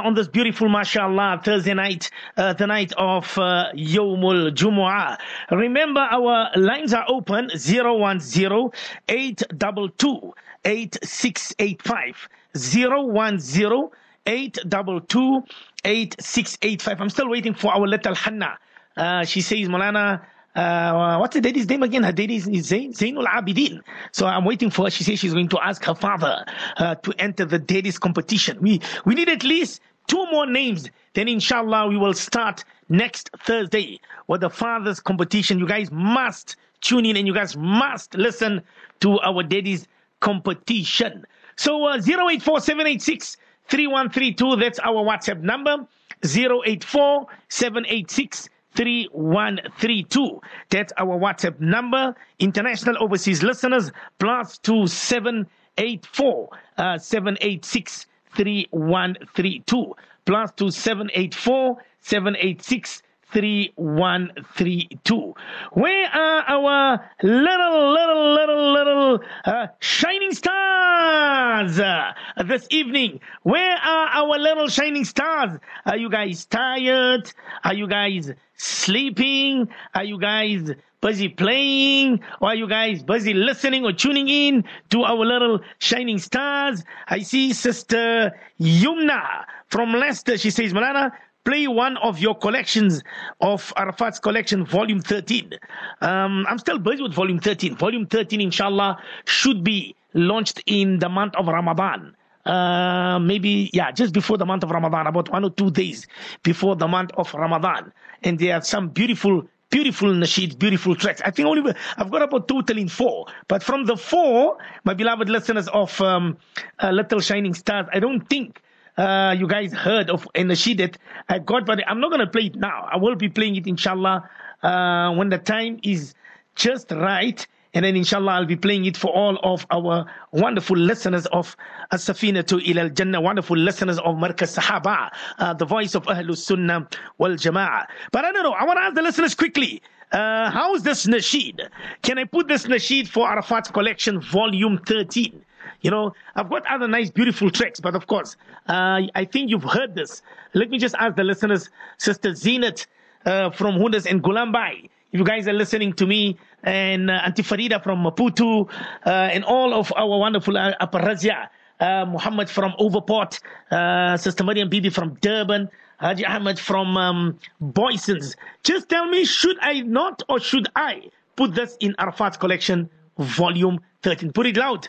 on 0.02 0.14
this 0.14 0.28
beautiful, 0.28 0.70
mashallah, 0.70 1.42
Thursday 1.44 1.74
night, 1.74 2.10
uh, 2.38 2.54
the 2.54 2.66
night 2.66 2.94
of 2.96 3.36
uh, 3.36 3.66
Yawmul 3.74 4.52
Jumu'ah. 4.54 5.18
Remember, 5.50 6.00
our 6.00 6.48
lines 6.56 6.94
are 6.94 7.04
open 7.06 7.50
010 7.50 8.70
822 9.10 10.34
8685. 10.64 12.28
010 12.54 13.90
822 14.26 15.42
8685. 15.84 17.00
I'm 17.02 17.10
still 17.10 17.28
waiting 17.28 17.52
for 17.52 17.74
our 17.74 17.86
little 17.86 18.14
Hanna. 18.14 18.58
Uh, 18.96 19.24
she 19.26 19.42
says, 19.42 19.68
Molana, 19.68 20.22
uh, 20.54 21.18
what's 21.18 21.34
the 21.34 21.40
daddy's 21.40 21.68
name 21.68 21.82
again? 21.82 22.02
Her 22.02 22.12
daddy 22.12 22.36
is 22.36 22.44
Zain, 22.66 22.92
Zainul 22.92 23.26
Abidin. 23.26 23.80
So 24.12 24.26
I'm 24.26 24.44
waiting 24.44 24.70
for 24.70 24.86
her. 24.86 24.90
She 24.90 25.04
says 25.04 25.18
she's 25.18 25.32
going 25.32 25.48
to 25.48 25.58
ask 25.60 25.84
her 25.84 25.94
father 25.94 26.44
uh, 26.76 26.96
to 26.96 27.12
enter 27.18 27.44
the 27.44 27.58
daddy's 27.58 27.98
competition. 27.98 28.58
We, 28.60 28.80
we 29.04 29.14
need 29.14 29.28
at 29.28 29.44
least 29.44 29.80
two 30.08 30.26
more 30.32 30.46
names. 30.46 30.90
Then 31.14 31.28
inshallah 31.28 31.88
we 31.88 31.96
will 31.96 32.14
start 32.14 32.64
next 32.88 33.30
Thursday 33.38 34.00
with 34.26 34.40
the 34.40 34.50
father's 34.50 34.98
competition. 34.98 35.58
You 35.58 35.68
guys 35.68 35.90
must 35.92 36.56
tune 36.80 37.06
in 37.06 37.16
and 37.16 37.26
you 37.26 37.34
guys 37.34 37.56
must 37.56 38.14
listen 38.14 38.62
to 39.00 39.20
our 39.20 39.42
daddy's 39.42 39.86
competition. 40.18 41.24
So 41.56 41.84
uh, 41.84 41.98
084786 41.98 43.36
3132, 43.68 44.56
that's 44.56 44.78
our 44.80 45.04
WhatsApp 45.04 45.42
number. 45.42 45.86
084 46.24 47.26
786 47.48 48.48
3132. 48.74 50.40
That's 50.70 50.92
our 50.96 51.18
WhatsApp 51.18 51.60
number. 51.60 52.14
International 52.38 52.96
overseas 53.02 53.42
listeners, 53.42 53.90
plus 54.18 54.58
2784 54.58 56.48
uh, 56.78 56.98
786 56.98 58.06
3132. 58.36 59.94
Plus 60.24 60.50
2784 60.56 61.76
786 62.00 63.02
3132. 63.32 65.34
Where 65.72 66.06
are 66.08 66.44
our 66.48 67.10
little, 67.22 67.92
little, 67.92 68.34
little, 68.34 68.72
little 68.72 69.20
uh, 69.44 69.66
shining 69.80 70.32
stars 70.32 71.78
uh, 71.78 72.12
this 72.44 72.66
evening? 72.70 73.20
Where 73.42 73.76
are 73.76 74.08
our 74.08 74.38
little 74.38 74.68
shining 74.68 75.04
stars? 75.04 75.58
Are 75.86 75.96
you 75.96 76.10
guys 76.10 76.44
tired? 76.46 77.30
Are 77.64 77.74
you 77.74 77.86
guys 77.86 78.32
sleeping? 78.56 79.68
Are 79.94 80.04
you 80.04 80.18
guys 80.18 80.70
busy 81.00 81.28
playing? 81.28 82.20
Or 82.40 82.50
are 82.50 82.54
you 82.54 82.68
guys 82.68 83.02
busy 83.02 83.34
listening 83.34 83.84
or 83.84 83.92
tuning 83.92 84.28
in 84.28 84.64
to 84.90 85.02
our 85.02 85.24
little 85.24 85.60
shining 85.78 86.18
stars? 86.18 86.84
I 87.06 87.20
see 87.20 87.52
Sister 87.52 88.32
Yumna 88.60 89.44
from 89.68 89.92
Leicester. 89.92 90.36
She 90.36 90.50
says, 90.50 90.72
Malana, 90.72 91.12
play 91.44 91.66
one 91.66 91.96
of 91.98 92.18
your 92.18 92.34
collections 92.34 93.02
of 93.40 93.72
Arafat's 93.76 94.18
collection, 94.18 94.64
volume 94.64 95.00
13. 95.00 95.52
Um, 96.00 96.46
I'm 96.48 96.58
still 96.58 96.78
busy 96.78 97.02
with 97.02 97.14
volume 97.14 97.38
13. 97.38 97.76
Volume 97.76 98.06
13, 98.06 98.40
inshallah, 98.40 98.98
should 99.24 99.64
be 99.64 99.94
launched 100.14 100.62
in 100.66 100.98
the 100.98 101.08
month 101.08 101.34
of 101.36 101.46
Ramadan. 101.46 102.14
Uh, 102.46 103.18
maybe, 103.18 103.70
yeah, 103.72 103.90
just 103.90 104.14
before 104.14 104.38
the 104.38 104.46
month 104.46 104.62
of 104.64 104.70
Ramadan, 104.70 105.06
about 105.06 105.30
one 105.30 105.44
or 105.44 105.50
two 105.50 105.70
days 105.70 106.06
before 106.42 106.74
the 106.74 106.88
month 106.88 107.10
of 107.16 107.32
Ramadan. 107.34 107.92
And 108.22 108.38
there 108.38 108.54
are 108.56 108.62
some 108.62 108.88
beautiful 108.88 109.46
beautiful 109.70 110.08
nasheeds, 110.08 110.58
beautiful 110.58 110.96
tracks. 110.96 111.22
I 111.24 111.30
think 111.30 111.46
only 111.46 111.72
I've 111.96 112.10
got 112.10 112.22
about 112.22 112.48
totaling 112.48 112.88
four. 112.88 113.26
But 113.46 113.62
from 113.62 113.84
the 113.84 113.96
four, 113.96 114.58
my 114.84 114.94
beloved 114.94 115.28
listeners 115.28 115.68
of 115.68 116.00
um, 116.00 116.36
uh, 116.82 116.90
Little 116.90 117.20
Shining 117.20 117.54
Stars, 117.54 117.86
I 117.92 118.00
don't 118.00 118.28
think 118.28 118.60
uh, 118.96 119.34
you 119.38 119.46
guys 119.46 119.72
heard 119.72 120.10
of 120.10 120.26
that 120.34 120.98
I 121.28 121.38
got, 121.38 121.66
but 121.66 121.80
I'm 121.88 122.00
not 122.00 122.10
going 122.10 122.20
to 122.20 122.26
play 122.26 122.46
it 122.46 122.56
now. 122.56 122.88
I 122.90 122.96
will 122.96 123.16
be 123.16 123.28
playing 123.28 123.56
it, 123.56 123.66
inshallah, 123.66 124.28
uh, 124.62 125.14
when 125.14 125.28
the 125.28 125.38
time 125.38 125.78
is 125.82 126.14
just 126.56 126.90
right. 126.90 127.46
And 127.72 127.84
then, 127.84 127.94
inshallah, 127.94 128.32
I'll 128.32 128.46
be 128.46 128.56
playing 128.56 128.84
it 128.86 128.96
for 128.96 129.12
all 129.14 129.38
of 129.44 129.64
our 129.70 130.04
wonderful 130.32 130.76
listeners 130.76 131.26
of 131.26 131.56
As-Safina 131.92 132.44
to 132.48 132.56
Ilal 132.56 132.92
Jannah, 132.92 133.20
wonderful 133.20 133.56
listeners 133.56 133.98
of 134.00 134.16
Markaz 134.16 134.58
Sahaba, 134.58 135.10
uh, 135.38 135.54
the 135.54 135.64
voice 135.64 135.94
of 135.94 136.04
Ahlus 136.06 136.38
Sunnah 136.38 136.88
wal 137.18 137.30
Jama'ah. 137.30 137.86
But 138.10 138.24
I 138.24 138.32
don't 138.32 138.42
know, 138.42 138.52
I 138.52 138.64
want 138.64 138.78
to 138.78 138.82
ask 138.82 138.94
the 138.96 139.02
listeners 139.02 139.36
quickly. 139.36 139.82
Uh, 140.10 140.50
how's 140.50 140.82
this 140.82 141.06
nasheed? 141.06 141.60
Can 142.02 142.18
I 142.18 142.24
put 142.24 142.48
this 142.48 142.66
nasheed 142.66 143.06
for 143.06 143.28
Arafat's 143.28 143.70
collection, 143.70 144.20
volume 144.20 144.80
13? 144.84 145.40
You 145.82 145.90
know, 145.90 146.14
I've 146.34 146.50
got 146.50 146.66
other 146.66 146.88
nice, 146.88 147.10
beautiful 147.10 147.50
tracks, 147.50 147.80
but 147.80 147.94
of 147.94 148.06
course, 148.06 148.36
uh, 148.68 149.00
I 149.14 149.24
think 149.24 149.50
you've 149.50 149.64
heard 149.64 149.94
this. 149.94 150.22
Let 150.54 150.70
me 150.70 150.78
just 150.78 150.94
ask 150.98 151.16
the 151.16 151.24
listeners, 151.24 151.70
Sister 151.98 152.30
Zenat 152.30 152.86
uh, 153.24 153.50
from 153.50 153.76
Hundas 153.76 154.06
and 154.10 154.22
Gulambai, 154.22 154.88
if 155.12 155.18
you 155.18 155.24
guys 155.24 155.48
are 155.48 155.52
listening 155.52 155.92
to 155.94 156.06
me, 156.06 156.38
and 156.62 157.10
uh, 157.10 157.14
Auntie 157.24 157.42
Farida 157.42 157.82
from 157.82 158.04
Maputo, 158.04 158.70
uh, 159.06 159.10
and 159.10 159.44
all 159.44 159.74
of 159.74 159.92
our 159.96 160.18
wonderful 160.18 160.56
uh, 160.56 160.72
Aparazia, 160.80 161.48
uh, 161.80 162.04
Muhammad 162.06 162.48
from 162.48 162.72
Overport, 162.78 163.40
uh, 163.70 164.16
Sister 164.16 164.44
Mariam 164.44 164.68
Bibi 164.68 164.90
from 164.90 165.14
Durban, 165.20 165.68
Haji 165.98 166.24
Ahmed 166.26 166.58
from 166.58 166.96
um, 166.96 167.38
Booysens. 167.62 168.36
Just 168.62 168.88
tell 168.88 169.06
me, 169.06 169.24
should 169.24 169.58
I 169.60 169.80
not 169.80 170.22
or 170.28 170.40
should 170.40 170.68
I 170.76 171.10
put 171.36 171.54
this 171.54 171.76
in 171.80 171.94
Arafat's 171.98 172.36
collection, 172.36 172.88
volume 173.18 173.80
13? 174.02 174.32
Put 174.32 174.46
it 174.46 174.56
loud, 174.56 174.88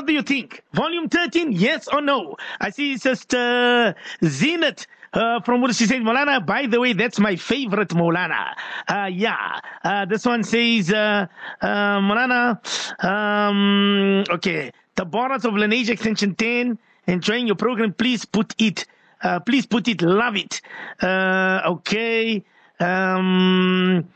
what 0.00 0.06
do 0.06 0.14
you 0.14 0.22
think? 0.22 0.62
Volume 0.72 1.10
13, 1.10 1.52
yes 1.52 1.86
or 1.86 2.00
no? 2.00 2.34
I 2.58 2.70
see 2.70 2.96
Sister 2.96 3.94
Zenat. 4.22 4.86
Uh, 5.12 5.40
from 5.42 5.60
what 5.60 5.74
she 5.74 5.84
says, 5.84 5.98
Molana, 6.00 6.46
by 6.46 6.66
the 6.66 6.80
way, 6.80 6.94
that's 6.94 7.18
my 7.18 7.36
favorite 7.36 7.90
Molana. 7.90 8.54
Uh, 8.88 9.10
yeah. 9.12 9.60
Uh, 9.84 10.06
this 10.06 10.24
one 10.24 10.42
says, 10.42 10.90
uh, 10.90 11.26
uh, 11.60 11.66
Molana, 11.98 12.56
um, 13.04 14.24
okay. 14.30 14.72
The 14.94 15.04
borders 15.04 15.44
of 15.44 15.52
Lenasia 15.52 15.90
Extension 15.90 16.34
10, 16.34 16.78
enjoying 17.08 17.46
your 17.46 17.56
program, 17.56 17.92
please 17.92 18.24
put 18.24 18.54
it, 18.58 18.86
uh, 19.22 19.40
please 19.40 19.66
put 19.66 19.86
it, 19.86 20.00
love 20.00 20.36
it. 20.36 20.62
Uh, 21.02 21.60
okay. 21.66 22.42
Um, 22.78 24.08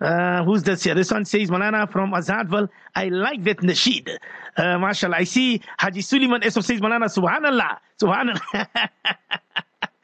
uh, 0.00 0.42
who's 0.44 0.62
this 0.62 0.82
here? 0.84 0.94
This 0.94 1.10
one 1.10 1.24
says, 1.24 1.50
Malana 1.50 1.90
from 1.90 2.12
Azadville. 2.12 2.68
I 2.94 3.08
like 3.08 3.44
that 3.44 3.58
nasheed. 3.58 4.08
Uh, 4.56 4.78
mashallah. 4.78 5.16
I 5.18 5.24
see 5.24 5.60
Haji 5.78 6.00
Suleiman 6.00 6.40
Esop 6.40 6.64
says, 6.64 6.80
Malana, 6.80 7.04
subhanallah. 7.06 7.78
Subhanallah. 8.00 8.88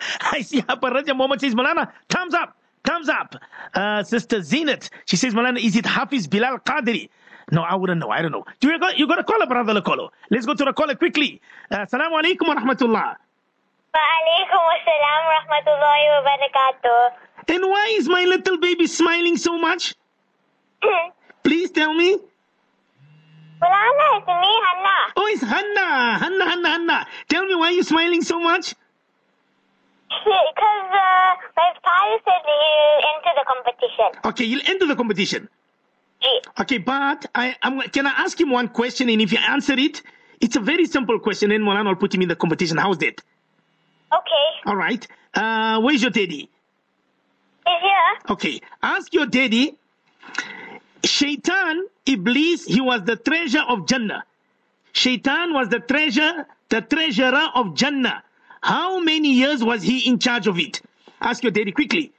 I 0.32 0.42
see 0.42 0.60
Hapa 0.60 0.92
Raja 0.92 1.14
Mohammed 1.14 1.40
says, 1.40 1.54
Malana, 1.54 1.90
thumbs 2.08 2.34
up. 2.34 2.56
Thumbs 2.84 3.08
up. 3.08 3.34
Uh, 3.74 4.02
Sister 4.02 4.42
Zenith, 4.42 4.90
she 5.06 5.16
says, 5.16 5.34
Malana, 5.34 5.58
is 5.58 5.74
it 5.76 5.86
Hafiz 5.86 6.26
Bilal 6.26 6.58
Qadri? 6.58 7.08
No, 7.50 7.62
I 7.62 7.74
wouldn't 7.74 8.00
know. 8.00 8.10
I 8.10 8.22
don't 8.22 8.32
know. 8.32 8.44
Do 8.60 8.68
you 8.68 8.78
got, 8.78 8.98
you 8.98 9.06
got 9.06 9.18
a 9.18 9.24
caller, 9.24 9.46
brother 9.46 9.72
Lakolo. 9.80 10.10
Let's 10.30 10.46
go 10.46 10.54
to 10.54 10.64
the 10.64 10.72
caller 10.72 10.94
quickly. 10.96 11.40
Uh, 11.70 11.78
Assalamu 11.86 12.20
alaikum 12.20 12.48
wa 12.48 12.56
rahmatullah. 12.56 13.16
Wa 13.94 14.00
alaikum 14.00 14.60
wa 14.60 15.32
rahmatullahi 15.40 16.06
wa 16.12 16.20
barakatuh. 16.28 17.25
And 17.48 17.62
why 17.62 17.94
is 17.98 18.08
my 18.08 18.24
little 18.24 18.58
baby 18.58 18.86
smiling 18.86 19.36
so 19.36 19.58
much? 19.58 19.94
Please 21.42 21.70
tell 21.70 21.94
me. 21.94 22.16
Mulana, 23.62 24.18
it's 24.18 24.26
me, 24.26 24.52
Hannah. 24.64 25.12
Oh, 25.16 25.26
it's 25.32 25.42
Hanna. 25.42 26.18
Hanna, 26.18 26.44
Hanna, 26.50 26.68
Hanna. 26.68 27.06
Tell 27.28 27.46
me 27.46 27.54
why 27.54 27.70
you're 27.70 27.84
smiling 27.84 28.22
so 28.22 28.38
much? 28.40 28.74
Because 30.08 30.90
uh, 30.92 31.34
my 31.56 31.72
father 31.84 32.18
said 32.24 32.42
he'll 32.44 33.00
enter 33.14 33.32
the 33.38 33.44
competition. 33.46 34.20
Okay, 34.24 34.44
you'll 34.44 34.66
enter 34.66 34.86
the 34.86 34.96
competition. 34.96 35.48
Gee. 36.22 36.40
Okay, 36.60 36.78
but 36.78 37.26
I, 37.34 37.54
I'm, 37.62 37.80
can 37.82 38.06
I 38.06 38.10
ask 38.10 38.40
him 38.40 38.50
one 38.50 38.68
question? 38.68 39.08
And 39.08 39.20
if 39.22 39.32
you 39.32 39.38
answer 39.38 39.74
it, 39.74 40.02
it's 40.40 40.56
a 40.56 40.60
very 40.60 40.84
simple 40.86 41.18
question. 41.18 41.50
And 41.52 41.64
Molan 41.64 41.86
will 41.86 41.96
put 41.96 42.14
him 42.14 42.22
in 42.22 42.28
the 42.28 42.36
competition. 42.36 42.76
How's 42.76 42.98
that? 42.98 43.22
Okay. 44.12 44.46
All 44.66 44.76
right. 44.76 45.06
Uh, 45.34 45.80
where's 45.80 46.02
your 46.02 46.10
daddy? 46.10 46.50
Here. 47.66 48.30
Okay. 48.30 48.60
Ask 48.82 49.12
your 49.12 49.26
daddy. 49.26 49.76
Shaitan, 51.04 51.86
Iblis, 52.06 52.64
he 52.64 52.80
was 52.80 53.02
the 53.04 53.16
treasure 53.16 53.62
of 53.68 53.86
Jannah. 53.86 54.24
Shaitan 54.92 55.52
was 55.52 55.68
the 55.68 55.80
treasure, 55.80 56.46
the 56.68 56.80
treasurer 56.80 57.48
of 57.54 57.74
Jannah. 57.74 58.22
How 58.62 58.98
many 59.00 59.32
years 59.34 59.62
was 59.62 59.82
he 59.82 60.08
in 60.08 60.18
charge 60.18 60.46
of 60.46 60.58
it? 60.58 60.80
Ask 61.20 61.42
your 61.42 61.52
daddy 61.52 61.72
quickly. 61.72 62.12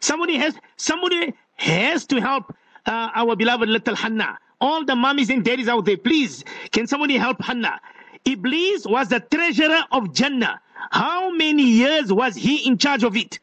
Somebody 0.00 0.36
has 0.36 0.54
somebody 0.76 1.34
has 1.56 2.06
to 2.06 2.20
help 2.20 2.54
uh, 2.84 3.10
our 3.14 3.36
beloved 3.36 3.68
little 3.68 3.94
Hannah. 3.96 4.38
All 4.60 4.84
the 4.84 4.96
mummies 4.96 5.30
and 5.30 5.44
daddies 5.44 5.68
out 5.68 5.84
there, 5.84 5.96
please, 5.96 6.44
can 6.72 6.86
somebody 6.86 7.16
help 7.16 7.40
Hannah? 7.42 7.80
Iblis 8.24 8.86
was 8.86 9.08
the 9.08 9.20
treasurer 9.20 9.84
of 9.92 10.12
Jannah. 10.12 10.60
How 10.90 11.30
many 11.30 11.62
years 11.62 12.12
was 12.12 12.34
he 12.34 12.66
in 12.66 12.78
charge 12.78 13.04
of 13.04 13.16
it? 13.16 13.38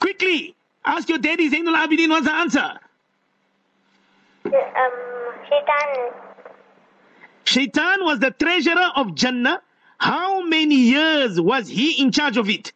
Quickly, 0.00 0.54
ask 0.84 1.08
your 1.08 1.18
daddy. 1.18 1.50
Zainul 1.50 1.76
Abidin 1.76 2.10
wants 2.10 2.26
the 2.28 2.34
answer. 2.34 2.78
Um, 4.44 4.52
Shaitan. 5.48 6.12
Shaitan 7.44 8.04
was 8.04 8.18
the 8.20 8.30
treasurer 8.30 8.90
of 8.96 9.14
Jannah. 9.14 9.62
How 9.98 10.42
many 10.42 10.74
years 10.74 11.40
was 11.40 11.68
he 11.68 12.02
in 12.02 12.10
charge 12.10 12.36
of 12.36 12.48
it? 12.48 12.72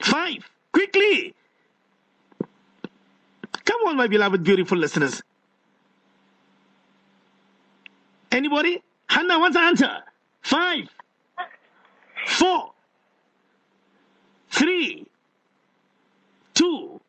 Five. 0.00 0.48
Quickly. 0.72 1.34
Come 3.64 3.80
on, 3.86 3.96
my 3.96 4.06
beloved, 4.08 4.42
beautiful 4.42 4.76
listeners. 4.78 5.22
Anybody? 8.32 8.82
Hannah 9.08 9.38
wants 9.38 9.56
the 9.56 9.62
answer. 9.62 9.98
Five, 10.40 10.88
four, 12.26 12.72
three, 14.50 15.06
two, 16.54 17.00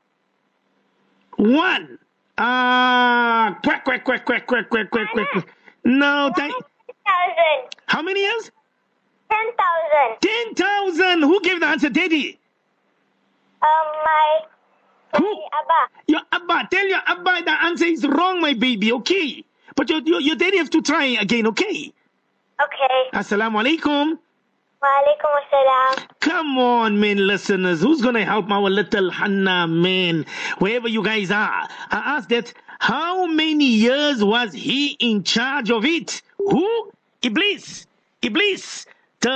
one. 1.38 2.00
Ah, 2.38 3.60
quack, 3.64 3.84
quack, 3.86 4.04
quack, 4.04 4.26
quack, 4.26 4.48
quack, 4.48 4.70
quack, 4.70 4.90
quack, 4.90 5.12
quack. 5.12 5.30
quack. 5.32 5.48
No, 5.84 6.32
thank. 6.36 6.54
10,000. 6.54 7.70
How 7.88 8.02
many 8.02 8.22
years? 8.22 8.52
10,000. 9.30 10.56
10,000. 10.56 11.22
Who 11.22 11.42
gave 11.42 11.60
the 11.60 11.68
answer, 11.68 11.90
Daddy? 11.90 12.40
Um, 13.62 13.70
my, 14.04 14.40
Who? 15.20 15.24
my 15.24 15.48
Abba. 15.54 15.94
Your 16.08 16.22
Abba. 16.32 16.68
Tell 16.72 16.88
your 16.88 17.02
Abba 17.06 17.44
the 17.46 17.64
answer 17.64 17.86
is 17.86 18.06
wrong, 18.08 18.42
my 18.42 18.54
baby, 18.54 18.92
okay? 18.94 19.44
But 19.76 19.90
your, 19.90 20.02
your, 20.02 20.22
your 20.22 20.36
daddy 20.36 20.58
have 20.58 20.70
to 20.72 20.82
try 20.82 21.06
again, 21.06 21.48
okay? 21.48 21.94
Okay. 22.62 23.00
Assalamu 23.14 23.62
alaikum. 23.64 24.18
Come 26.20 26.58
on, 26.58 27.00
man, 27.00 27.26
listeners. 27.26 27.82
Who's 27.82 28.02
going 28.02 28.16
to 28.16 28.26
help 28.26 28.50
our 28.52 28.70
little 28.70 29.12
Hannah, 29.12 29.68
man? 29.68 30.26
Wherever 30.60 30.88
you 30.88 31.04
guys 31.04 31.32
are. 31.32 31.68
I 31.90 32.18
asked 32.18 32.30
that, 32.30 32.54
how 32.80 33.26
many 33.28 33.66
years 33.66 34.24
was 34.24 34.52
he 34.54 34.98
in 35.00 35.24
charge 35.24 35.72
of 35.72 35.86
it? 35.86 36.22
Who? 36.38 36.92
Iblis. 37.22 37.88
Iblis. 38.22 38.86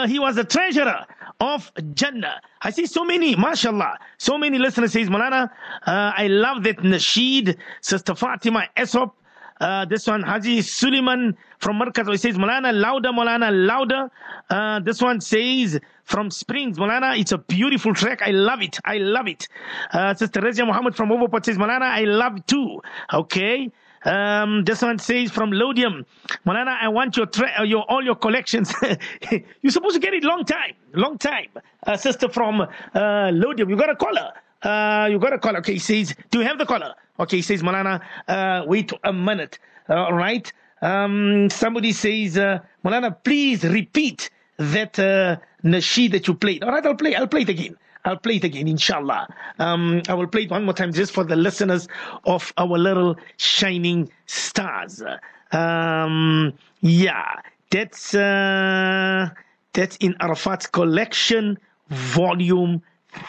He 0.07 0.19
was 0.19 0.36
the 0.36 0.43
treasurer 0.43 1.05
of 1.39 1.71
Jannah. 1.93 2.41
I 2.62 2.71
see 2.71 2.86
so 2.88 3.05
many, 3.05 3.36
mashallah, 3.36 3.99
so 4.17 4.38
many 4.38 4.57
listeners 4.57 4.91
says, 4.91 5.07
Malana, 5.07 5.49
uh, 5.86 6.12
I 6.17 6.27
love 6.27 6.63
that 6.63 6.77
nasheed, 6.79 7.55
Sister 7.79 8.15
Fatima 8.15 8.67
Esop, 8.75 9.12
uh, 9.60 9.86
this 9.86 10.08
one, 10.08 10.22
Haji 10.22 10.62
Suleiman 10.62 11.36
from 11.60 11.80
Markaz, 11.80 12.10
he 12.12 12.17
says, 12.17 12.38
Malana, 12.38 12.74
louder, 12.74 13.10
Malana, 13.10 13.50
louder. 13.52 14.10
Uh, 14.50 14.80
this 14.80 15.02
one 15.02 15.20
says, 15.22 15.80
from 16.04 16.32
Springs, 16.32 16.78
Malana, 16.78 17.20
it's 17.20 17.32
a 17.32 17.38
beautiful 17.38 17.93
track. 17.93 18.22
I 18.22 18.32
love 18.32 18.62
it. 18.62 18.80
I 18.86 18.98
love 18.98 19.28
it. 19.28 19.48
Uh, 19.91 20.13
Sister 20.13 20.41
Rezia 20.41 20.65
Muhammad 20.65 20.96
from 20.96 21.10
Overport 21.10 21.46
says, 21.46 21.58
Malana, 21.58 21.84
I 21.84 22.04
love 22.04 22.46
too. 22.46 22.82
Okay. 23.13 23.72
Um, 24.06 24.63
this 24.63 24.82
one 24.82 25.00
says 25.00 25.32
from 25.32 25.52
Laudium, 25.52 26.06
Malana, 26.46 26.78
I 26.80 26.88
want 26.88 27.17
your, 27.17 27.26
tra- 27.26 27.52
uh, 27.60 27.63
your 27.63 27.84
all 27.89 28.04
your 28.04 28.15
collections. 28.15 28.72
You're 29.62 29.72
supposed 29.72 29.96
to 29.96 30.00
get 30.00 30.13
it 30.13 30.24
long 30.24 30.46
time, 30.46 30.76
long 30.93 31.17
time. 31.17 31.48
Uh, 31.86 31.98
sister 31.98 32.30
from 32.30 32.62
uh, 32.62 32.67
Laudium, 32.93 33.70
you 33.70 33.76
got 33.76 33.89
a 33.89 33.96
collar. 33.96 34.32
Uh, 34.62 35.08
you 35.12 35.20
got 35.20 35.34
a 35.34 35.39
collar. 35.39 35.60
Okay, 35.60 35.74
he 35.74 35.80
says, 35.80 36.15
do 36.32 36.39
you 36.39 36.46
have 36.46 36.58
the 36.58 36.65
collar? 36.65 36.93
Okay, 37.20 37.38
he 37.38 37.41
says, 37.41 37.62
Malana, 37.62 38.02
uh, 38.28 38.63
wait 38.65 38.91
a 39.04 39.13
minute. 39.13 39.60
all 39.89 40.13
right. 40.13 40.52
Um, 40.82 41.50
somebody 41.50 41.91
says, 41.91 42.38
uh, 42.38 42.60
Malana, 42.86 43.15
please 43.24 43.63
repeat 43.63 44.30
that 44.58 44.98
uh, 45.00 45.38
nasheed 45.63 46.12
that 46.12 46.28
you 46.28 46.34
played. 46.34 46.63
All 46.63 46.72
right, 46.72 46.86
I'll 46.86 46.96
play. 46.96 47.15
I'll 47.15 47.28
play 47.28 47.41
it 47.41 47.50
again. 47.50 47.78
I'll 48.06 48.17
play 48.17 48.38
it 48.38 48.43
again, 48.43 48.67
inshallah. 48.67 49.28
Um, 49.60 50.02
I 50.08 50.13
will 50.13 50.28
play 50.28 50.43
it 50.43 50.52
one 50.52 50.63
more 50.63 50.74
time 50.74 50.93
just 50.93 51.12
for 51.12 51.24
the 51.24 51.36
listeners 51.36 51.88
of 52.26 52.54
our 52.58 52.78
little 52.78 53.17
shining 53.38 54.10
stars. 54.28 55.04
Um, 55.52 56.54
yeah, 56.82 57.41
that's 57.70 58.15
uh, 58.15 59.30
that's 59.74 59.98
in 59.98 60.15
Arafat's 60.22 60.67
collection, 60.67 61.58
volume 61.89 62.82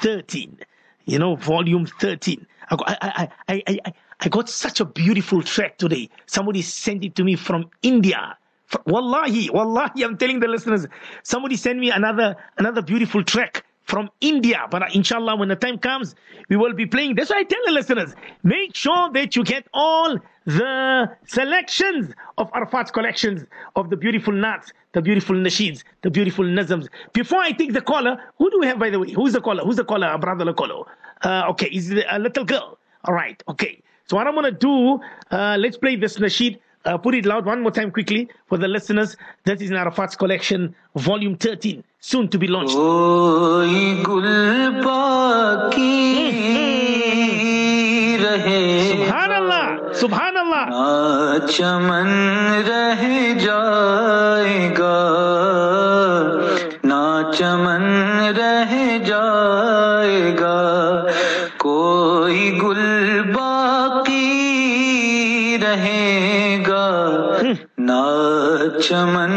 13. 0.02 0.58
You 1.08 1.18
know, 1.18 1.36
volume 1.36 1.86
13. 1.86 2.46
I, 2.70 2.76
I, 3.00 3.28
I, 3.48 3.62
I, 3.66 3.92
I, 4.20 4.28
got 4.28 4.50
such 4.50 4.80
a 4.80 4.84
beautiful 4.84 5.42
track 5.42 5.78
today. 5.78 6.10
Somebody 6.26 6.60
sent 6.60 7.02
it 7.02 7.16
to 7.16 7.24
me 7.24 7.34
from 7.34 7.70
India. 7.82 8.36
Wallahi, 8.84 9.48
wallahi, 9.48 10.04
I'm 10.04 10.18
telling 10.18 10.40
the 10.40 10.48
listeners, 10.48 10.86
somebody 11.22 11.56
sent 11.56 11.78
me 11.78 11.90
another 11.90 12.36
another 12.58 12.82
beautiful 12.82 13.24
track 13.24 13.64
from 13.88 14.10
India. 14.20 14.66
But 14.70 14.82
uh, 14.82 14.86
inshallah, 14.92 15.36
when 15.36 15.48
the 15.48 15.56
time 15.56 15.78
comes, 15.78 16.14
we 16.48 16.56
will 16.56 16.74
be 16.74 16.86
playing. 16.86 17.14
That's 17.16 17.30
why 17.30 17.38
I 17.38 17.44
tell 17.44 17.60
the 17.66 17.72
listeners, 17.72 18.14
make 18.42 18.76
sure 18.76 19.10
that 19.14 19.34
you 19.34 19.42
get 19.42 19.66
all 19.72 20.18
the 20.44 21.10
selections 21.26 22.14
of 22.36 22.50
Arafat's 22.54 22.90
collections 22.90 23.44
of 23.76 23.90
the 23.90 23.96
beautiful 23.96 24.32
nats, 24.32 24.72
the 24.92 25.02
beautiful 25.02 25.36
nasheeds, 25.36 25.84
the 26.02 26.10
beautiful 26.10 26.44
nazms. 26.44 26.88
Before 27.14 27.40
I 27.40 27.52
take 27.52 27.72
the 27.72 27.80
caller, 27.80 28.20
who 28.36 28.50
do 28.50 28.60
we 28.60 28.66
have, 28.66 28.78
by 28.78 28.90
the 28.90 28.98
way? 28.98 29.10
Who's 29.12 29.32
the 29.32 29.40
caller? 29.40 29.64
Who's 29.64 29.76
the 29.76 29.84
caller? 29.84 30.06
Our 30.06 30.18
brother 30.18 30.44
Lokolo. 30.44 30.86
Uh, 31.22 31.46
okay, 31.50 31.68
is 31.72 31.90
a 31.90 32.18
little 32.18 32.44
girl? 32.44 32.78
All 33.04 33.14
right, 33.14 33.42
okay. 33.48 33.82
So 34.06 34.16
what 34.16 34.26
I'm 34.26 34.42
to 34.42 34.52
do, 34.52 35.00
uh, 35.30 35.56
let's 35.58 35.76
play 35.76 35.96
this 35.96 36.18
nasheed. 36.18 36.58
Uh, 36.85 36.97
put 36.97 37.15
it 37.15 37.25
loud 37.25 37.45
one 37.45 37.61
more 37.61 37.71
time 37.71 37.91
quickly 37.91 38.27
for 38.49 38.57
the 38.57 38.67
listeners. 38.67 39.15
That 39.45 39.61
is 39.61 39.71
in 39.71 39.77
Arafat's 39.77 40.17
collection, 40.17 40.75
volume 40.95 41.37
13, 41.37 41.81
soon 42.01 42.27
to 42.27 42.37
be 42.37 42.47
launched. 42.47 42.75
कोई 42.75 44.03
गुल 44.03 44.27
बाकी 44.83 45.93
रहे 48.23 48.59
Subhanallah, 48.99 49.65
Subhanallah. 50.01 50.65
ना 50.73 51.47
चमन 51.47 52.11
रह 52.67 53.01
जाएगा 53.45 54.99
ना 56.91 57.01
चमन 57.37 57.85
रह 58.39 58.71
जाएगा 59.09 59.26
चमन 68.77 69.33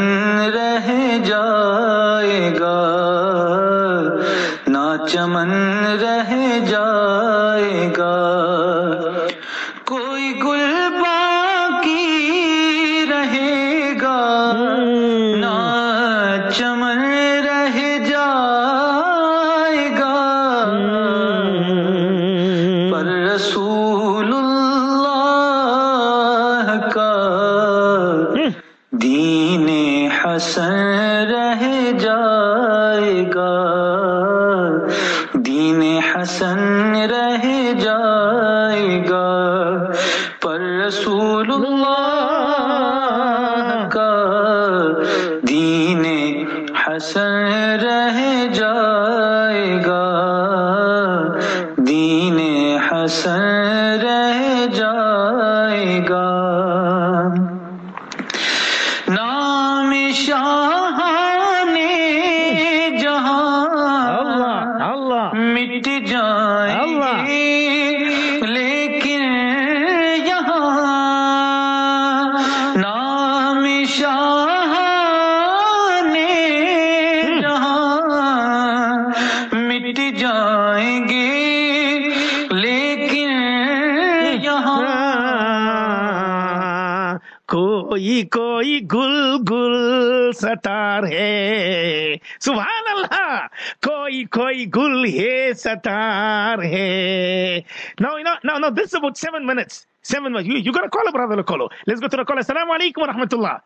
Koi 87.92 88.24
koi 88.32 88.80
gul 88.88 89.44
gul 89.44 90.32
satar 90.32 91.04
hai. 91.12 92.22
Subhanallah. 92.40 93.52
Koi 93.84 94.24
koi 94.32 94.64
gul 94.72 95.04
hai 95.12 95.52
satar 95.52 96.64
hai. 96.64 97.66
Now, 98.00 98.16
no 98.16 98.18
you 98.18 98.24
know 98.24 98.58
no 98.64 98.70
this 98.72 98.88
is 98.88 98.94
about 98.94 99.18
seven 99.18 99.46
minutes 99.46 99.88
seven 100.04 100.32
minutes 100.32 100.48
you 100.48 100.56
you 100.56 100.72
gotta 100.72 100.88
call 100.88 101.06
a 101.06 101.12
brother 101.12 101.36
Lokolo 101.36 101.68
let's 101.86 102.00
go 102.00 102.08
to 102.08 102.16
the 102.16 102.24
call 102.24 102.38
assalamu 102.38 102.72
alaikum 102.72 103.04
wa 103.04 103.12
rahmatullah 103.12 103.60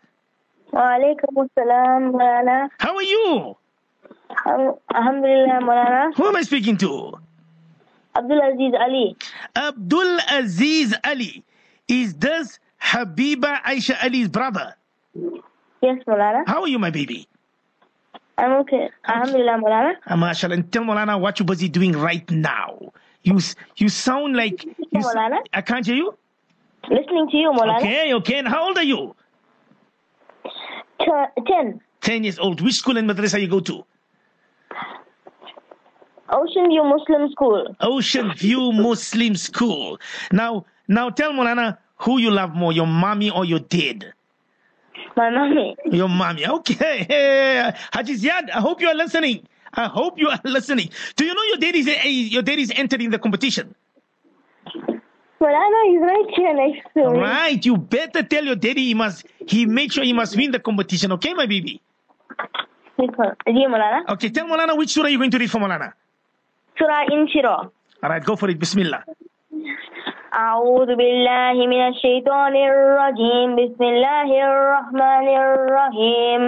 Walaikum 0.74 1.46
assalam, 1.46 2.12
Mulana. 2.12 2.70
How 2.80 2.96
are 2.96 3.04
you? 3.04 3.56
Alhamdulillah, 4.96 5.62
Mulana. 5.62 6.16
Who 6.18 6.26
am 6.26 6.36
I 6.36 6.42
speaking 6.42 6.78
to? 6.78 7.14
Abdul 8.18 8.42
Aziz 8.42 8.74
Ali. 8.74 9.16
Abdul 9.56 10.18
Aziz 10.34 10.96
Ali. 11.04 11.44
Is 11.88 12.16
this 12.16 12.58
Habiba 12.86 13.62
Aisha 13.64 13.98
Ali's 14.04 14.30
brother. 14.30 14.76
Yes, 15.82 15.98
Molana. 16.08 16.44
How 16.48 16.62
are 16.62 16.68
you, 16.68 16.78
my 16.78 16.92
baby? 16.92 17.28
I'm 18.38 18.52
okay. 18.62 18.90
Alhamdulillah, 19.08 19.60
Molana. 19.64 19.92
Uh, 19.92 20.14
ah, 20.14 20.16
mashallah. 20.16 20.56
And 20.56 20.72
tell 20.72 20.84
Molana 20.84 21.20
what 21.20 21.40
you're 21.40 21.46
busy 21.48 21.70
doing 21.70 21.94
right 21.94 22.30
now. 22.30 22.92
You 23.24 23.40
you 23.78 23.90
sound 23.90 24.36
like 24.36 24.64
you, 24.66 24.76
Molana. 24.94 25.40
I 25.54 25.62
can't 25.62 25.86
hear 25.86 25.96
you. 25.96 26.14
Listening 26.90 27.28
to 27.32 27.38
you, 27.38 27.52
Molana. 27.52 27.80
Okay, 27.80 28.14
okay. 28.14 28.38
And 28.38 28.48
how 28.48 28.68
old 28.68 28.78
are 28.78 28.84
you? 28.84 29.16
Ten. 31.48 31.82
Ten 32.02 32.24
years 32.24 32.38
old. 32.38 32.62
Which 32.62 32.76
school 32.76 32.98
and 32.98 33.10
madrasa 33.10 33.42
you 33.42 33.48
go 33.48 33.62
to? 33.62 33.84
Ocean 36.30 36.68
View 36.70 36.84
Muslim 36.84 37.30
School. 37.32 37.76
Ocean 37.82 38.34
View 38.36 38.72
Muslim 38.74 39.36
School. 39.36 40.00
Now, 40.32 40.66
now 40.88 41.10
tell 41.10 41.32
Molana, 41.32 41.78
who 42.00 42.18
you 42.20 42.32
love 42.32 42.54
more, 42.56 42.74
your 42.74 42.88
mommy 42.88 43.30
or 43.30 43.46
your 43.46 43.60
dad? 43.60 44.14
My 45.16 45.30
mommy. 45.30 45.76
Your 45.86 46.10
mommy. 46.10 46.46
Okay. 46.48 47.06
Haji 47.94 48.16
Ziad, 48.18 48.50
I 48.50 48.60
hope 48.60 48.82
you 48.82 48.88
are 48.88 48.96
listening. 48.96 49.48
I 49.74 49.86
hope 49.88 50.20
you 50.20 50.28
are 50.30 50.40
listening. 50.44 50.90
Do 51.16 51.26
you 51.26 51.34
know 51.34 51.44
your 51.44 51.58
dad 51.58 51.76
is 51.76 51.88
eh, 51.88 52.08
your 52.08 52.42
dad 52.42 52.60
is 52.60 52.72
entering 52.76 53.10
the 53.10 53.20
competition? 53.20 53.74
Well, 55.40 55.54
I 55.54 55.70
know 55.70 55.92
he's 55.92 56.02
right 56.02 56.34
here 56.36 56.54
next 56.54 56.94
to 56.96 57.12
me. 57.12 57.20
Right. 57.20 57.66
You 57.66 57.78
better 57.78 58.24
tell 58.24 58.44
your 58.44 58.56
daddy 58.56 58.86
he 58.86 58.94
must 58.94 59.26
he 59.48 59.66
make 59.66 59.92
sure 59.92 60.04
he 60.04 60.14
must 60.14 60.36
win 60.36 60.52
the 60.52 60.60
competition. 60.60 61.12
Okay, 61.14 61.34
my 61.34 61.46
baby. 61.46 61.82
Okay, 62.98 64.30
tell 64.30 64.48
Molana 64.48 64.78
which 64.78 64.92
surah 64.92 65.08
you're 65.08 65.20
going 65.20 65.32
to 65.32 65.38
read 65.38 65.52
for 65.52 65.60
Molana. 65.60 65.92
Surah 66.78 67.06
Inshiro. 67.12 67.70
All 68.02 68.10
right, 68.10 68.24
go 68.24 68.36
for 68.36 68.50
it. 68.50 68.58
Bismillah. 68.58 69.04
أعوذ 70.36 70.96
بالله 70.96 71.56
من 71.68 71.82
الشيطان 71.88 72.56
الرجيم. 72.56 73.56
بسم 73.56 73.84
الله 73.84 74.30
الرحمن 74.48 75.28
الرحيم. 75.44 76.42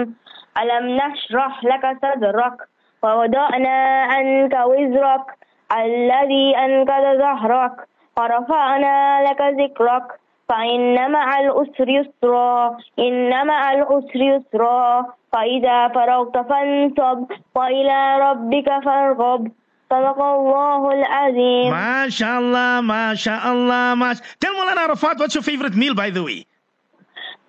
ألم 0.60 0.84
نشرح 1.00 1.64
لك 1.64 1.84
صدرك 2.02 2.56
ووضعنا 3.02 3.78
عنك 4.12 4.54
وزرك 4.70 5.26
الذي 5.72 6.56
أنقذ 6.56 7.18
ظهرك 7.18 7.74
ورفعنا 8.18 8.96
لك 9.28 9.40
ذكرك. 9.40 10.06
فإن 10.48 11.10
مع 11.12 11.40
العسر 11.40 11.88
يسرا 11.88 12.76
إن 12.98 13.46
مع 13.46 13.72
العسر 13.72 14.20
يسرا. 14.32 15.06
فإذا 15.32 15.88
فرغت 15.88 16.36
فانصب 16.50 17.24
وإلى 17.56 18.00
ربك 18.18 18.68
فارغب. 18.84 19.42
Sadaqallahul 19.90 21.02
Azim. 21.08 21.72
MashaAllah, 21.72 22.84
MashaAllah, 22.84 23.96
Mash. 23.96 24.18
Tell 24.38 24.54
Mulana 24.54 24.88
Arafat, 24.88 25.18
what's 25.18 25.34
your 25.34 25.42
favorite 25.42 25.74
meal, 25.74 25.94
by 25.94 26.10
the 26.10 26.22
way? 26.22 26.46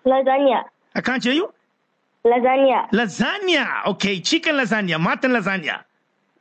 Lasagna. 0.06 0.64
I 0.96 1.02
can't 1.02 1.22
hear 1.24 1.34
you? 1.34 1.54
Lasagna. 2.26 2.90
Lasagna. 2.92 3.86
Okay, 3.88 4.22
chicken 4.22 4.56
lasagna, 4.56 5.00
mutton 5.00 5.32
lasagna. 5.32 5.84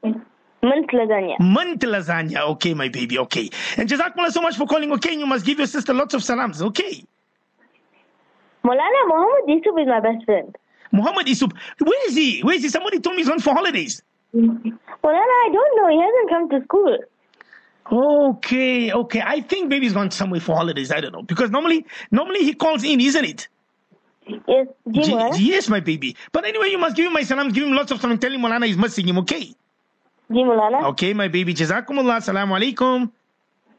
Mint 0.02 0.90
lasagna. 0.92 1.36
Mint 1.40 1.80
lasagna. 1.82 2.48
Okay, 2.50 2.74
my 2.74 2.88
baby. 2.88 3.18
Okay. 3.18 3.50
And 3.76 3.88
Jazakumullah 3.88 4.30
so 4.30 4.40
much 4.40 4.56
for 4.56 4.66
calling. 4.66 4.92
Okay, 4.92 5.14
you 5.14 5.26
must 5.26 5.44
give 5.44 5.58
your 5.58 5.66
sister 5.66 5.92
lots 5.92 6.14
of 6.14 6.22
salams. 6.22 6.62
Okay. 6.62 7.04
Molana 8.64 9.00
Muhammad 9.08 9.48
Isub 9.48 9.80
is 9.80 9.88
my 9.88 10.00
best 10.00 10.24
friend. 10.24 10.56
Muhammad 10.92 11.26
Isub. 11.26 11.52
Where 11.78 12.08
is 12.08 12.14
he? 12.14 12.40
Where 12.40 12.54
is 12.56 12.62
he? 12.62 12.68
Somebody 12.68 13.00
told 13.00 13.16
me 13.16 13.22
he's 13.22 13.30
on 13.30 13.40
for 13.40 13.54
holidays. 13.54 14.02
Maulana 14.34 15.34
I 15.44 15.50
don't 15.52 15.76
know 15.76 15.88
he 15.88 16.00
hasn't 16.00 16.30
come 16.30 16.48
to 16.50 16.64
school 16.64 16.98
Okay, 17.90 18.92
okay. 18.92 19.22
I 19.24 19.40
think 19.40 19.72
he's 19.72 19.94
gone 19.94 20.10
somewhere 20.10 20.40
for 20.40 20.54
holidays. 20.54 20.90
I 20.92 21.00
don't 21.00 21.12
know 21.12 21.22
because 21.22 21.50
normally, 21.50 21.86
normally 22.10 22.40
he 22.40 22.52
calls 22.52 22.84
in, 22.84 23.00
isn't 23.00 23.24
it? 23.24 23.48
Yes 24.46 24.66
G- 24.90 25.14
yes, 25.38 25.68
my 25.70 25.80
baby. 25.80 26.14
But 26.32 26.44
anyway, 26.44 26.68
you 26.68 26.76
must 26.76 26.96
give 26.96 27.06
him 27.06 27.14
my 27.14 27.22
salams. 27.22 27.54
Give 27.54 27.66
him 27.66 27.72
lots 27.72 27.90
of 27.90 28.00
salam. 28.00 28.18
Tell 28.18 28.30
him 28.30 28.42
Molana 28.42 28.68
is 28.68 28.76
missing 28.76 29.08
him. 29.08 29.16
Okay. 29.18 29.54
Ji 30.30 30.44
Okay, 30.44 31.14
my 31.14 31.28
baby. 31.28 31.54
Jazakumullah. 31.54 32.18
Assalamu 32.18 32.58
alaikum. 32.60 33.10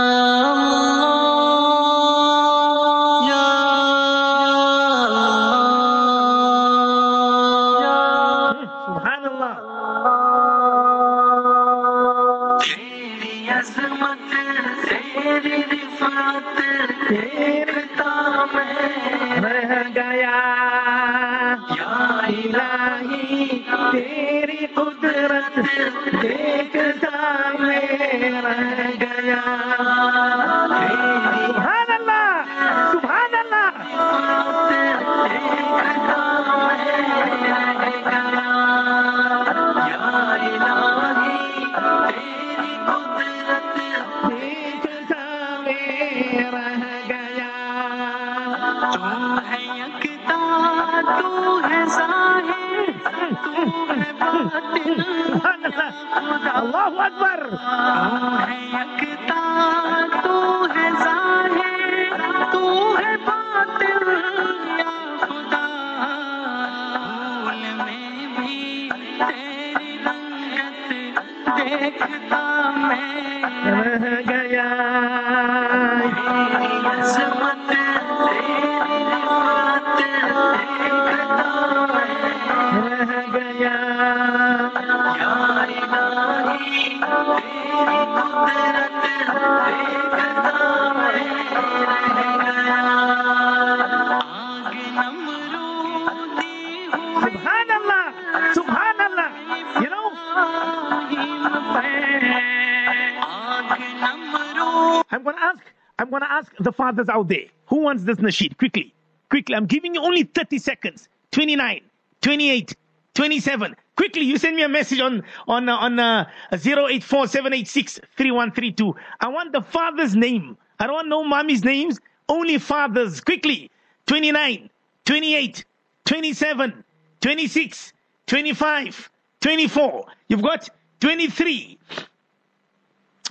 out 106.98 107.28
there 107.28 107.44
who 107.66 107.80
wants 107.80 108.04
this 108.04 108.18
nasheed 108.18 108.56
quickly. 108.58 108.92
Quickly, 109.30 109.54
I'm 109.54 109.66
giving 109.66 109.94
you 109.94 110.02
only 110.02 110.24
30 110.24 110.58
seconds. 110.58 111.08
29, 111.30 111.80
28, 112.20 112.74
27. 113.14 113.76
Quickly, 113.96 114.22
you 114.22 114.36
send 114.38 114.56
me 114.56 114.62
a 114.62 114.68
message 114.68 115.00
on 115.00 115.22
on 115.46 115.68
uh, 115.68 115.76
on 115.76 115.98
uh, 115.98 116.26
0847863132. 116.52 118.94
I 119.20 119.28
want 119.28 119.52
the 119.52 119.60
father's 119.60 120.16
name. 120.16 120.56
I 120.78 120.86
don't 120.86 120.94
want 120.94 121.08
no 121.08 121.22
mommy's 121.22 121.62
names. 121.64 122.00
Only 122.28 122.56
fathers. 122.58 123.20
Quickly, 123.20 123.70
29, 124.06 124.70
28, 125.04 125.64
27, 126.06 126.84
26, 127.20 127.92
25, 128.26 129.10
24. 129.40 130.06
You've 130.28 130.42
got 130.42 130.68
23. 131.00 131.78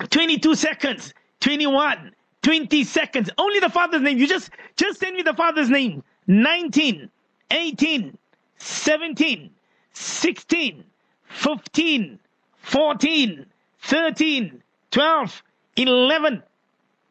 22 0.10 0.56
seconds 0.56 1.14
21 1.42 2.12
20 2.42 2.84
seconds 2.84 3.30
only 3.38 3.60
the 3.60 3.70
father's 3.70 4.02
name 4.02 4.18
you 4.18 4.28
just 4.28 4.50
just 4.76 5.00
send 5.00 5.16
me 5.16 5.22
the 5.22 5.34
father's 5.34 5.70
name 5.70 6.04
19 6.28 7.10
18 7.52 8.18
17 8.58 9.50
16 9.94 10.84
15 11.28 12.20
14 12.62 13.46
13 13.82 14.64
12 14.92 15.44
11 15.76 16.44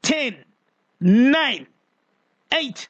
10 0.02 0.36
9 1.00 1.66
8 2.52 2.88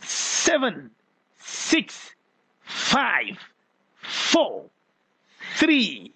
7 0.00 0.90
6 1.38 2.14
5 2.64 3.38
4 4.02 4.64
3 5.56 6.12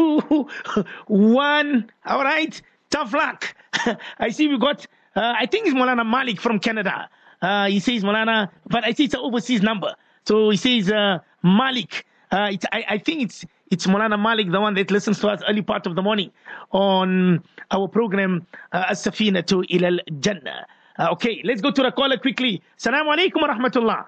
two, 0.00 0.48
one. 1.06 1.90
All 2.06 2.22
right. 2.22 2.60
Tough 2.90 3.12
luck. 3.14 3.54
I 4.18 4.30
see 4.30 4.48
we 4.48 4.58
got, 4.58 4.86
uh, 5.16 5.34
I 5.36 5.46
think 5.46 5.66
it's 5.66 5.74
Molana 5.76 6.04
Malik 6.06 6.40
from 6.40 6.58
Canada. 6.58 7.08
Uh, 7.40 7.66
he 7.68 7.80
says 7.80 8.02
Molana, 8.02 8.50
but 8.66 8.84
I 8.84 8.92
see 8.92 9.04
it's 9.04 9.14
an 9.14 9.20
overseas 9.20 9.62
number. 9.62 9.94
So 10.24 10.50
he 10.50 10.56
says 10.56 10.90
uh, 10.92 11.18
Malik. 11.42 12.04
Uh, 12.30 12.52
I, 12.72 12.84
I 12.88 12.98
think 12.98 13.22
it's 13.22 13.44
it's 13.70 13.86
Molana 13.86 14.20
Malik, 14.20 14.50
the 14.50 14.60
one 14.60 14.74
that 14.74 14.90
listens 14.90 15.20
to 15.20 15.28
us 15.28 15.40
early 15.48 15.62
part 15.62 15.86
of 15.86 15.94
the 15.94 16.02
morning 16.02 16.32
on 16.72 17.42
our 17.70 17.86
program, 17.86 18.46
uh, 18.72 18.86
As-Safina 18.88 19.46
to 19.46 19.62
Ilal 19.62 20.00
Jannah. 20.20 20.66
Uh, 20.98 21.08
okay, 21.12 21.40
let's 21.44 21.60
go 21.60 21.70
to 21.70 21.82
the 21.82 21.92
caller 21.92 22.18
quickly. 22.18 22.62
Salam 22.76 23.06
alaikum 23.06 23.42
wa 23.42 23.54
rahmatullah. 23.54 24.06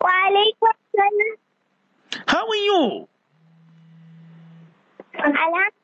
Wa 0.00 0.10
alaikum 0.28 0.70
How 2.28 2.46
are 2.46 2.56
you? 2.56 3.08
Alhamdulillah. 5.14 5.75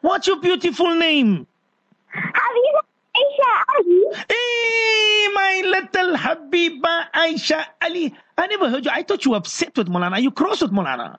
What's 0.00 0.26
your 0.26 0.40
beautiful 0.40 0.94
name? 0.94 1.46
Habiba 2.14 2.80
Aisha 3.16 3.52
Ali. 3.76 4.04
Hey, 4.28 5.28
my 5.34 5.62
little 5.66 6.16
Habiba 6.16 7.10
Aisha 7.14 7.64
Ali. 7.82 8.14
I 8.38 8.46
never 8.46 8.68
heard 8.70 8.84
you. 8.84 8.90
I 8.92 9.02
thought 9.02 9.24
you 9.24 9.32
were 9.32 9.36
upset 9.38 9.76
with 9.76 9.88
Molana. 9.88 10.12
Are 10.12 10.20
you 10.20 10.30
cross 10.30 10.62
with 10.62 10.72
Molana? 10.72 11.18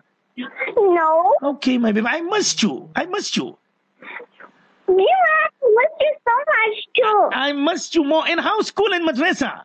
No. 0.78 1.34
Okay, 1.43 1.78
my 1.78 1.91
baby. 1.91 2.07
I 2.07 2.21
missed 2.21 2.61
you. 2.63 2.89
I 2.95 3.05
missed 3.05 3.38
you. 3.38 3.57
Mima, 4.88 5.03
I 5.03 5.49
missed 5.78 6.01
you 6.01 6.15
so 6.28 6.34
much 6.38 6.78
too. 6.95 7.30
I 7.34 7.51
missed 7.53 7.95
you 7.95 8.03
more. 8.03 8.28
In 8.28 8.38
how 8.38 8.61
school 8.61 8.93
and 8.93 9.07
madrasa? 9.07 9.63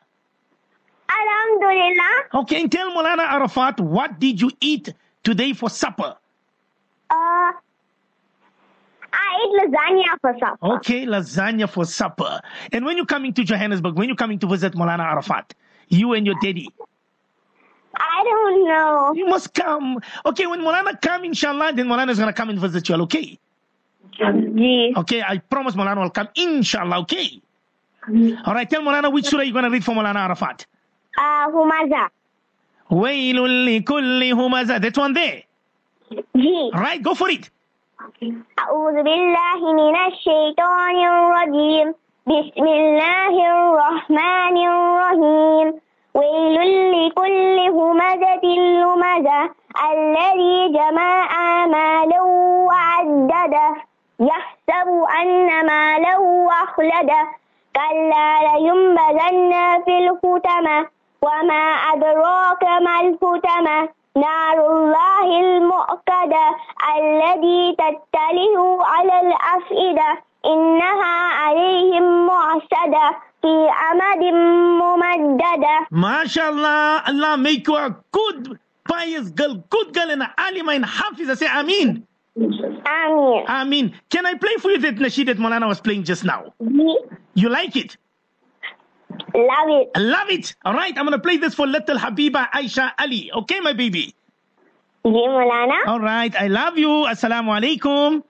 Alhamdulillah. 1.10 2.42
Okay, 2.42 2.60
and 2.60 2.70
tell 2.72 2.90
Molana 2.90 3.22
Arafat, 3.30 3.80
what 3.80 4.18
did 4.20 4.40
you 4.40 4.50
eat 4.60 4.94
today 5.24 5.52
for 5.52 5.68
supper? 5.68 6.16
I 9.12 9.38
eat 9.42 9.70
lasagna 9.70 10.20
for 10.20 10.34
supper. 10.38 10.66
Okay, 10.76 11.06
lasagna 11.06 11.68
for 11.68 11.84
supper. 11.84 12.40
And 12.72 12.84
when 12.84 12.96
you're 12.96 13.06
coming 13.06 13.32
to 13.34 13.44
Johannesburg, 13.44 13.96
when 13.96 14.08
you're 14.08 14.16
coming 14.16 14.38
to 14.40 14.46
visit 14.46 14.74
Molana 14.74 15.00
Arafat, 15.00 15.54
you 15.88 16.12
and 16.14 16.26
your 16.26 16.36
daddy. 16.42 16.68
I 17.96 18.22
don't 18.24 18.68
know. 18.68 19.12
You 19.14 19.26
must 19.26 19.52
come. 19.52 19.98
Okay, 20.24 20.46
when 20.46 20.60
Molana 20.60 21.00
come, 21.00 21.24
inshallah, 21.24 21.72
then 21.74 21.86
Molana 21.86 22.10
is 22.10 22.18
gonna 22.18 22.32
come 22.32 22.50
and 22.50 22.58
visit 22.58 22.88
you. 22.88 22.94
Okay. 22.96 23.38
Yes. 24.18 24.96
Okay, 24.96 25.22
I 25.22 25.38
promise 25.38 25.74
Molana 25.74 26.02
will 26.02 26.10
come, 26.10 26.28
inshallah. 26.34 27.00
Okay. 27.00 27.40
All 28.44 28.54
right, 28.54 28.68
tell 28.68 28.82
Molana 28.82 29.12
which 29.12 29.26
surah 29.26 29.42
you're 29.42 29.52
gonna 29.54 29.70
read 29.70 29.84
for 29.84 29.92
Molana 29.94 30.16
Arafat. 30.16 30.66
Uh, 31.18 31.48
Humaza. 31.50 32.08
Wailul 32.90 33.66
likulli 33.66 34.32
humaza. 34.32 34.80
That 34.80 34.96
one 34.96 35.12
there. 35.12 35.42
Yes. 36.34 36.70
Right, 36.74 37.02
go 37.02 37.14
for 37.14 37.28
it. 37.30 37.50
أعوذ 38.58 39.02
بالله 39.02 39.72
من 39.72 39.96
الشيطان 40.06 40.96
الرجيم. 40.96 41.94
بسم 42.26 42.64
الله 42.66 43.34
الرحمن 43.52 44.56
الرحيم. 44.56 45.80
ويل 46.14 46.56
لكل 46.92 47.58
همزة 47.58 48.44
لمزة. 48.44 49.50
الذي 49.92 50.72
جمع 50.72 51.28
مالا 51.66 52.20
وعدده. 52.68 53.74
يحسب 54.20 54.88
أن 55.20 55.66
ماله 55.66 56.48
أخلده. 56.64 57.22
كلا 57.76 58.28
لينبذن 58.42 59.52
في 59.84 59.98
الحطمة 59.98 60.86
وما 61.22 61.62
أدراك 61.92 62.64
ما 62.64 63.00
الحطمة 63.00 63.88
نار 64.17 64.57
الله 64.71 65.39
المؤكدة 65.39 66.45
الذي 66.97 67.75
تتله 67.75 68.85
على 68.85 69.21
الأفئدة 69.27 70.23
إنها 70.45 71.33
عليهم 71.33 72.27
معسدة 72.27 73.17
في 73.41 73.67
أمد 73.91 74.23
ممددة 74.81 75.87
MashaAllah, 75.91 77.01
Allah 77.07 77.37
make 77.37 77.67
you 77.67 77.75
a 77.75 77.95
good, 78.11 78.59
pious 78.87 79.29
girl, 79.31 79.55
good 79.69 79.93
girl 79.93 80.09
and 80.11 80.21
an 80.23 80.29
alima 80.37 80.71
and 80.73 80.85
hafiz. 80.85 81.29
I 81.29 81.33
say 81.35 81.47
Ameen. 81.47 82.03
آمين 82.37 83.45
Ameen. 83.47 83.93
Can 84.09 84.25
I 84.25 84.33
play 84.35 84.55
for 84.59 84.71
you 84.71 84.79
that 84.79 84.95
nasheed 84.95 85.25
that 85.27 85.37
Molana 85.37 85.67
was 85.67 85.79
playing 85.79 86.03
just 86.03 86.23
now? 86.23 86.53
You 87.33 87.49
like 87.49 87.75
it? 87.75 87.97
Love 89.34 89.68
it. 89.70 89.90
Love 89.96 90.30
it. 90.30 90.54
All 90.64 90.74
right, 90.74 90.96
I'm 90.96 91.04
going 91.04 91.12
to 91.12 91.18
play 91.22 91.36
this 91.36 91.54
for 91.54 91.66
little 91.66 91.96
Habiba 91.96 92.50
Aisha 92.50 92.92
Ali. 92.98 93.30
Okay, 93.32 93.60
my 93.60 93.72
baby? 93.72 94.14
Yeah, 95.04 95.10
Malana. 95.10 95.86
All 95.86 96.00
right, 96.00 96.34
I 96.34 96.48
love 96.48 96.76
you. 96.78 97.06
Assalamu 97.08 97.50
alaikum. 97.56 98.22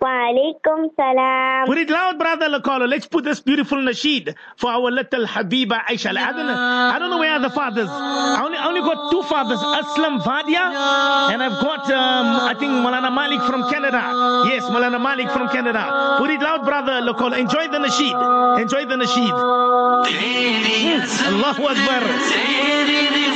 Walaikum 0.00 0.90
salam. 0.94 1.66
Put 1.66 1.78
it 1.78 1.88
loud, 1.90 2.18
brother 2.18 2.48
Lakala. 2.48 2.88
Let's 2.88 3.06
put 3.06 3.24
this 3.24 3.40
beautiful 3.40 3.78
nasheed 3.78 4.34
for 4.56 4.70
our 4.70 4.90
little 4.90 5.26
Habiba 5.26 5.84
Aisha. 5.86 6.12
No. 6.14 6.20
I 6.20 6.32
don't 6.32 6.46
know. 6.46 6.54
I 6.54 6.98
don't 6.98 7.10
know 7.10 7.18
where 7.18 7.32
are 7.32 7.40
the 7.40 7.50
fathers. 7.50 7.88
I 7.88 8.42
only, 8.44 8.58
I 8.58 8.66
only 8.68 8.80
got 8.82 9.10
two 9.10 9.22
fathers, 9.22 9.58
Aslam 9.58 10.20
Vadia, 10.22 10.72
no. 10.72 11.28
and 11.32 11.42
I've 11.42 11.60
got 11.60 11.90
um, 11.90 12.26
I 12.50 12.54
think 12.58 12.72
Malana 12.72 13.12
Malik 13.12 13.40
from 13.48 13.68
Canada. 13.70 14.02
Yes, 14.48 14.64
Malana 14.64 15.00
Malik 15.00 15.30
from 15.30 15.48
Canada. 15.48 16.16
Put 16.18 16.30
it 16.30 16.40
loud, 16.40 16.64
brother 16.64 17.00
Lakala. 17.00 17.38
Enjoy 17.38 17.66
the 17.68 17.78
nasheed. 17.78 18.60
Enjoy 18.60 18.84
the 18.84 18.96
nasheed. 18.96 19.32
Allah 21.26 21.56
Akbar. 21.56 22.02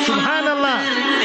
Subhanallah. 0.06 1.19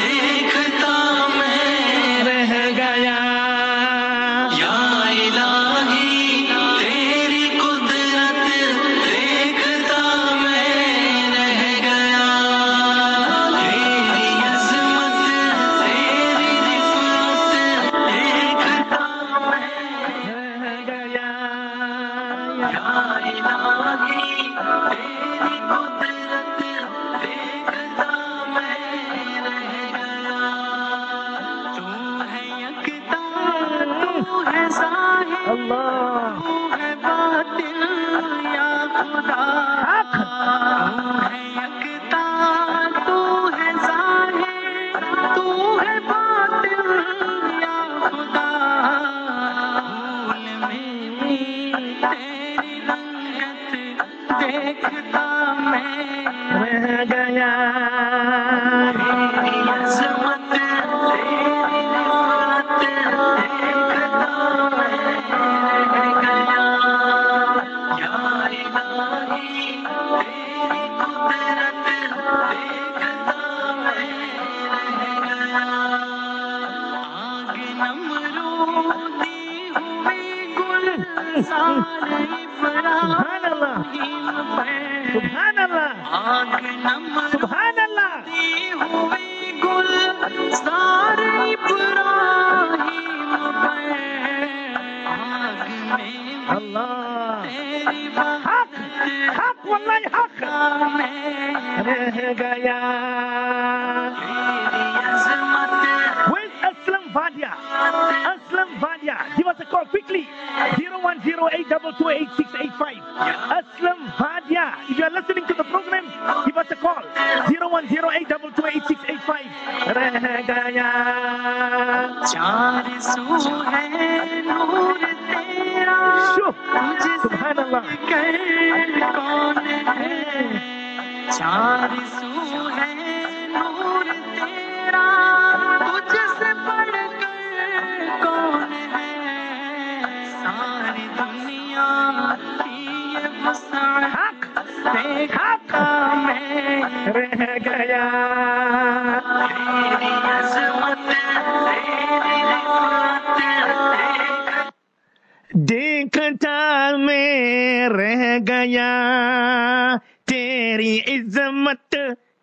तेरी 161.04 161.04
इज्जत 161.14 161.94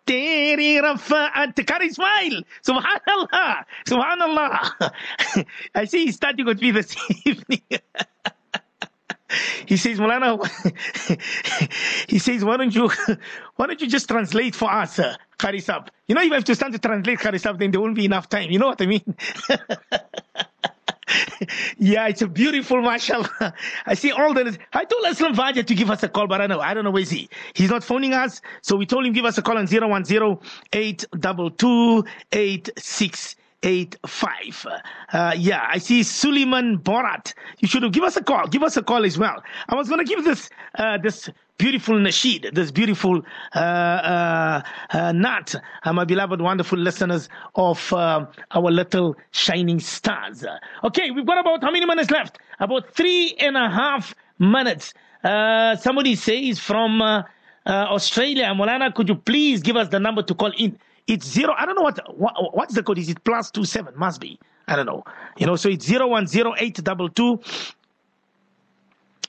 तेरी 0.08 0.78
Rafat 0.80 1.60
Kari 1.68 1.86
Ismail 1.90 2.42
Subhanallah 2.66 3.64
Subhanallah 3.84 4.92
I 5.74 5.84
see 5.84 6.06
he's 6.06 6.14
starting 6.14 6.46
with 6.46 6.62
me 6.62 6.70
this 6.70 6.94
evening 7.26 7.62
he 9.66 9.76
says 9.76 9.98
Mulana 9.98 10.38
he 12.08 12.18
says 12.18 12.44
why 12.44 12.56
don't 12.56 12.74
you 12.74 12.88
why 13.56 13.66
don't 13.66 13.80
you 13.80 13.88
just 13.88 14.08
translate 14.08 14.54
for 14.54 14.70
us 14.70 14.98
uh, 14.98 15.16
Qari 15.38 15.60
Sab 15.60 15.90
you 16.06 16.14
know 16.14 16.22
if 16.22 16.30
I 16.32 16.36
have 16.36 16.44
to 16.44 16.54
stand 16.54 16.72
to 16.74 16.78
translate 16.78 17.18
Qari 17.18 17.40
Sab 17.40 17.58
then 17.58 17.72
there 17.72 17.80
won't 17.80 17.96
be 17.96 18.04
enough 18.04 18.28
time 18.28 18.50
you 18.50 18.58
know 18.60 18.68
what 18.68 18.80
I 18.80 18.86
mean 18.86 19.16
yeah, 21.77 22.07
it's 22.07 22.21
a 22.21 22.27
beautiful, 22.27 22.81
mashallah. 22.81 23.53
I 23.85 23.93
see 23.93 24.11
all 24.11 24.33
the. 24.33 24.57
I 24.73 24.85
told 24.85 25.05
Aslam 25.05 25.35
Vaja 25.35 25.65
to 25.65 25.75
give 25.75 25.89
us 25.89 26.03
a 26.03 26.09
call, 26.09 26.27
but 26.27 26.41
I 26.41 26.47
know. 26.47 26.59
I 26.59 26.73
don't 26.73 26.83
know 26.83 26.91
where 26.91 27.01
is 27.01 27.09
he. 27.09 27.29
He's 27.53 27.69
not 27.69 27.83
phoning 27.83 28.13
us, 28.13 28.41
so 28.61 28.75
we 28.75 28.85
told 28.85 29.05
him 29.05 29.13
give 29.13 29.25
us 29.25 29.37
a 29.37 29.41
call 29.41 29.57
on 29.57 29.67
010 29.67 29.81
822 30.73 32.05
8685. 32.31 34.65
Uh, 35.11 35.33
yeah, 35.37 35.67
I 35.69 35.77
see 35.77 36.03
Suleiman 36.03 36.79
Borat. 36.79 37.33
You 37.59 37.67
should 37.67 37.91
give 37.93 38.03
us 38.03 38.17
a 38.17 38.23
call. 38.23 38.47
Give 38.47 38.63
us 38.63 38.77
a 38.77 38.83
call 38.83 39.05
as 39.05 39.17
well. 39.17 39.43
I 39.69 39.75
was 39.75 39.89
to 39.89 40.03
give 40.03 40.23
this 40.23 40.49
uh, 40.75 40.97
this 40.97 41.29
beautiful 41.57 41.95
nasheed, 41.95 42.53
this 42.53 42.71
beautiful 42.71 43.21
uh, 43.55 43.59
uh, 43.59 44.61
uh, 44.91 45.11
nat, 45.11 45.55
uh, 45.83 45.93
my 45.93 46.03
beloved, 46.03 46.41
wonderful 46.41 46.77
listeners 46.77 47.29
of 47.55 47.91
uh, 47.93 48.25
our 48.51 48.71
little 48.71 49.15
shining 49.31 49.79
stars. 49.79 50.43
Okay, 50.83 51.11
we've 51.11 51.25
got 51.25 51.39
about 51.39 51.63
how 51.63 51.71
many 51.71 51.85
minutes 51.85 52.11
left? 52.11 52.39
About 52.59 52.93
three 52.93 53.35
and 53.39 53.57
a 53.57 53.69
half 53.69 54.13
minutes. 54.39 54.93
Uh, 55.23 55.75
somebody 55.75 56.15
says 56.15 56.59
from 56.59 57.01
Australia, 57.65 58.45
Molana, 58.53 58.93
could 58.93 59.07
you 59.07 59.15
please 59.15 59.61
give 59.61 59.77
us 59.77 59.89
the 59.89 59.99
number 59.99 60.23
to 60.23 60.33
call 60.35 60.51
in? 60.57 60.77
It's 61.07 61.27
zero. 61.27 61.53
I 61.57 61.65
don't 61.65 61.75
know 61.75 61.81
what, 61.81 62.17
what 62.17 62.55
what's 62.55 62.75
the 62.75 62.83
code. 62.83 62.97
Is 62.97 63.09
it 63.09 63.21
plus 63.25 63.51
two 63.51 63.65
seven? 63.65 63.93
Must 63.97 64.21
be. 64.21 64.39
I 64.69 64.77
don't 64.77 64.85
know. 64.85 65.03
You 65.37 65.45
know, 65.45 65.57
so 65.57 65.67
it's 65.67 65.85
zero 65.85 66.07
one 66.07 66.27
zero 66.27 66.53
eight 66.57 66.81
double 66.81 67.09
two 67.09 67.41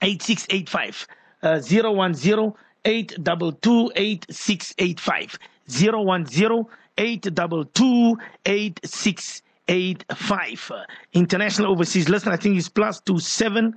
8685 0.03 1.07
uh, 1.09 1.15
010 1.45 2.53
822 2.85 3.93
8685 3.97 5.39
010 5.69 6.67
822 6.99 8.17
8685 8.47 10.71
Uh, 10.71 10.85
international 11.13 11.71
overseas 11.71 12.09
listen 12.09 12.33
I 12.33 12.37
think 12.37 12.57
it's 12.59 12.69
plus 12.69 13.01
two 13.01 13.19
seven 13.19 13.75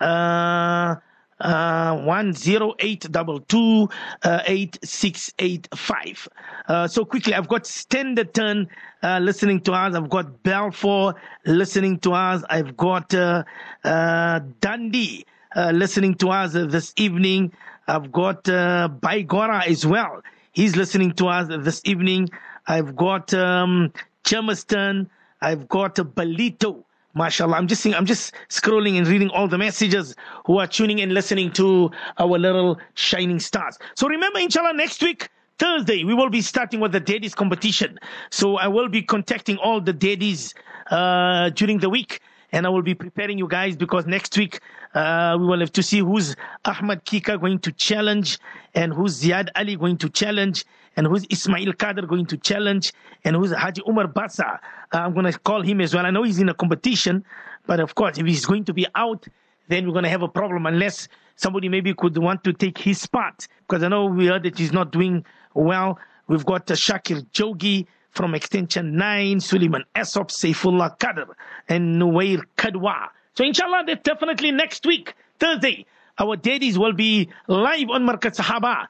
uh 0.00 0.94
uh, 1.40 1.96
one 2.04 2.32
zero 2.34 2.74
eight 2.80 3.10
double 3.10 3.40
two 3.40 3.88
uh, 4.24 4.42
eight 4.46 4.78
six 4.84 5.32
eight 5.38 5.66
five. 5.74 6.28
Uh, 6.68 6.86
so 6.86 7.02
quickly, 7.04 7.34
I've 7.34 7.48
got 7.48 7.64
Standerton 7.64 8.66
uh, 9.02 9.18
listening 9.20 9.60
to 9.62 9.72
us. 9.72 9.94
I've 9.94 10.10
got 10.10 10.42
Balfour 10.42 11.14
listening 11.46 11.98
to 12.00 12.12
us. 12.12 12.44
I've 12.50 12.76
got 12.76 13.14
uh, 13.14 13.44
uh, 13.84 14.40
Dundee 14.60 15.24
uh, 15.56 15.70
listening 15.72 16.14
to 16.16 16.28
us 16.28 16.52
this 16.52 16.92
evening. 16.96 17.52
I've 17.88 18.12
got 18.12 18.48
uh, 18.48 18.88
Baigora 19.00 19.66
as 19.66 19.86
well. 19.86 20.22
He's 20.52 20.76
listening 20.76 21.12
to 21.14 21.26
us 21.26 21.48
this 21.64 21.80
evening. 21.84 22.28
I've 22.66 22.94
got 22.96 23.32
um, 23.34 23.92
Germiston. 24.24 25.08
I've 25.40 25.68
got 25.68 25.96
Ballito. 25.96 26.84
MashaAllah. 27.16 27.56
I'm 27.56 27.66
just 27.66 27.82
seeing, 27.82 27.94
I'm 27.96 28.06
just 28.06 28.32
scrolling 28.48 28.96
and 28.96 29.06
reading 29.08 29.30
all 29.30 29.48
the 29.48 29.58
messages 29.58 30.14
who 30.46 30.58
are 30.58 30.68
tuning 30.68 31.00
and 31.00 31.12
listening 31.12 31.50
to 31.54 31.90
our 32.18 32.38
little 32.38 32.78
shining 32.94 33.40
stars. 33.40 33.78
So 33.96 34.06
remember, 34.06 34.38
inshallah, 34.38 34.74
next 34.74 35.02
week, 35.02 35.28
Thursday, 35.58 36.04
we 36.04 36.14
will 36.14 36.30
be 36.30 36.40
starting 36.40 36.78
with 36.78 36.92
the 36.92 37.00
daddies 37.00 37.34
competition. 37.34 37.98
So 38.30 38.56
I 38.58 38.68
will 38.68 38.88
be 38.88 39.02
contacting 39.02 39.56
all 39.56 39.80
the 39.80 39.92
daddies 39.92 40.54
uh, 40.90 41.50
during 41.50 41.78
the 41.78 41.90
week 41.90 42.20
and 42.52 42.66
I 42.66 42.68
will 42.68 42.82
be 42.82 42.94
preparing 42.94 43.38
you 43.38 43.48
guys 43.48 43.76
because 43.76 44.06
next 44.06 44.36
week 44.36 44.60
uh, 44.94 45.36
we 45.38 45.46
will 45.46 45.60
have 45.60 45.72
to 45.72 45.82
see 45.82 46.00
who's 46.00 46.34
Ahmad 46.64 47.04
Kika 47.04 47.40
going 47.40 47.58
to 47.60 47.72
challenge 47.72 48.38
and 48.74 48.92
who's 48.92 49.22
Ziad 49.22 49.48
Ali 49.54 49.76
going 49.76 49.96
to 49.98 50.08
challenge 50.08 50.64
and 50.96 51.06
who's 51.06 51.24
Ismail 51.30 51.72
Kader 51.74 52.06
going 52.06 52.26
to 52.26 52.36
challenge 52.36 52.92
and 53.24 53.36
who's 53.36 53.52
Haji 53.52 53.82
Umar 53.88 54.08
Bassa. 54.08 54.58
Uh, 54.92 54.98
I'm 54.98 55.14
going 55.14 55.30
to 55.30 55.38
call 55.38 55.62
him 55.62 55.80
as 55.80 55.94
well. 55.94 56.04
I 56.06 56.10
know 56.10 56.24
he's 56.24 56.40
in 56.40 56.48
a 56.48 56.54
competition, 56.54 57.24
but 57.66 57.80
of 57.80 57.94
course, 57.94 58.18
if 58.18 58.26
he's 58.26 58.44
going 58.44 58.64
to 58.64 58.72
be 58.72 58.86
out, 58.94 59.26
then 59.68 59.86
we're 59.86 59.92
going 59.92 60.04
to 60.04 60.10
have 60.10 60.22
a 60.22 60.28
problem 60.28 60.66
unless 60.66 61.06
somebody 61.36 61.68
maybe 61.68 61.94
could 61.94 62.18
want 62.18 62.42
to 62.44 62.52
take 62.52 62.78
his 62.78 63.00
spot 63.00 63.46
because 63.60 63.82
I 63.82 63.88
know 63.88 64.06
we 64.06 64.26
heard 64.26 64.42
that 64.42 64.58
he's 64.58 64.72
not 64.72 64.90
doing 64.90 65.24
well. 65.54 65.98
We've 66.26 66.44
got 66.44 66.70
uh, 66.70 66.74
Shakir 66.74 67.24
Jogi 67.30 67.86
from 68.10 68.34
Extension 68.34 68.96
9, 68.96 69.38
Suleiman 69.40 69.84
Esop, 69.94 70.30
Saifullah 70.30 70.98
Kader, 70.98 71.26
and 71.68 72.00
Nuwair 72.00 72.42
Kadwa. 72.56 73.08
So 73.40 73.46
inshallah, 73.46 73.84
that's 73.86 74.02
definitely 74.02 74.50
next 74.50 74.84
week, 74.84 75.14
Thursday, 75.38 75.86
our 76.18 76.36
daddies 76.36 76.78
will 76.78 76.92
be 76.92 77.30
live 77.48 77.88
on 77.88 78.06
Markaz 78.06 78.36
Sahaba 78.36 78.86